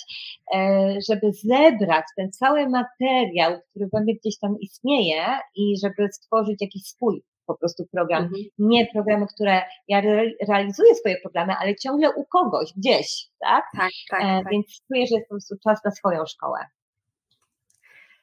[0.56, 6.62] e, żeby zebrać ten cały materiał, który we mnie gdzieś tam istnieje i żeby stworzyć
[6.62, 8.24] jakiś swój po prostu program.
[8.24, 8.44] Mhm.
[8.58, 13.66] Nie programy, które ja re realizuję swoje programy, ale ciągle u kogoś, gdzieś, tak?
[13.78, 14.52] Tak, tak, e, tak.
[14.52, 16.60] Więc czuję, że jest po prostu czas na swoją szkołę.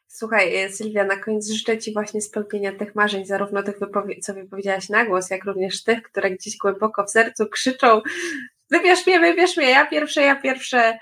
[0.07, 3.79] Słuchaj, e, Sylwia, na koniec życzę Ci właśnie spełnienia tych marzeń, zarówno tych,
[4.23, 8.01] co wypowiedziałaś na głos, jak również tych, które gdzieś głęboko w sercu krzyczą
[8.71, 10.99] wybierz mnie, wybierz mnie, ja pierwsze, ja pierwsze,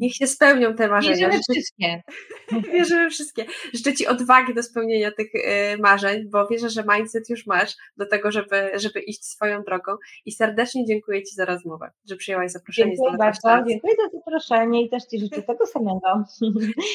[0.00, 1.16] Niech się spełnią te marzenia.
[1.16, 2.02] Wierzymy wszystkie.
[2.74, 3.44] Wierzymy wszystkie.
[3.74, 8.06] Życzę Ci odwagi do spełnienia tych y, marzeń, bo wierzę, że mindset już masz do
[8.06, 9.92] tego, żeby, żeby iść swoją drogą
[10.24, 12.90] i serdecznie dziękuję Ci za rozmowę, że przyjęłaś zaproszenie.
[12.96, 16.24] Dziękuję bardzo, dziękuję za zaproszenie i też Ci życzę tego samego.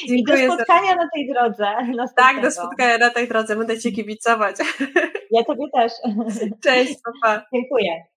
[0.07, 0.95] Dziękuję I do spotkania za...
[0.95, 1.67] na tej drodze.
[2.15, 4.55] Tak, do spotkania na tej drodze, będę Ci kibicować.
[5.31, 5.91] Ja Tobie też.
[6.63, 7.45] Cześć, papa.
[7.53, 8.12] Dziękuję.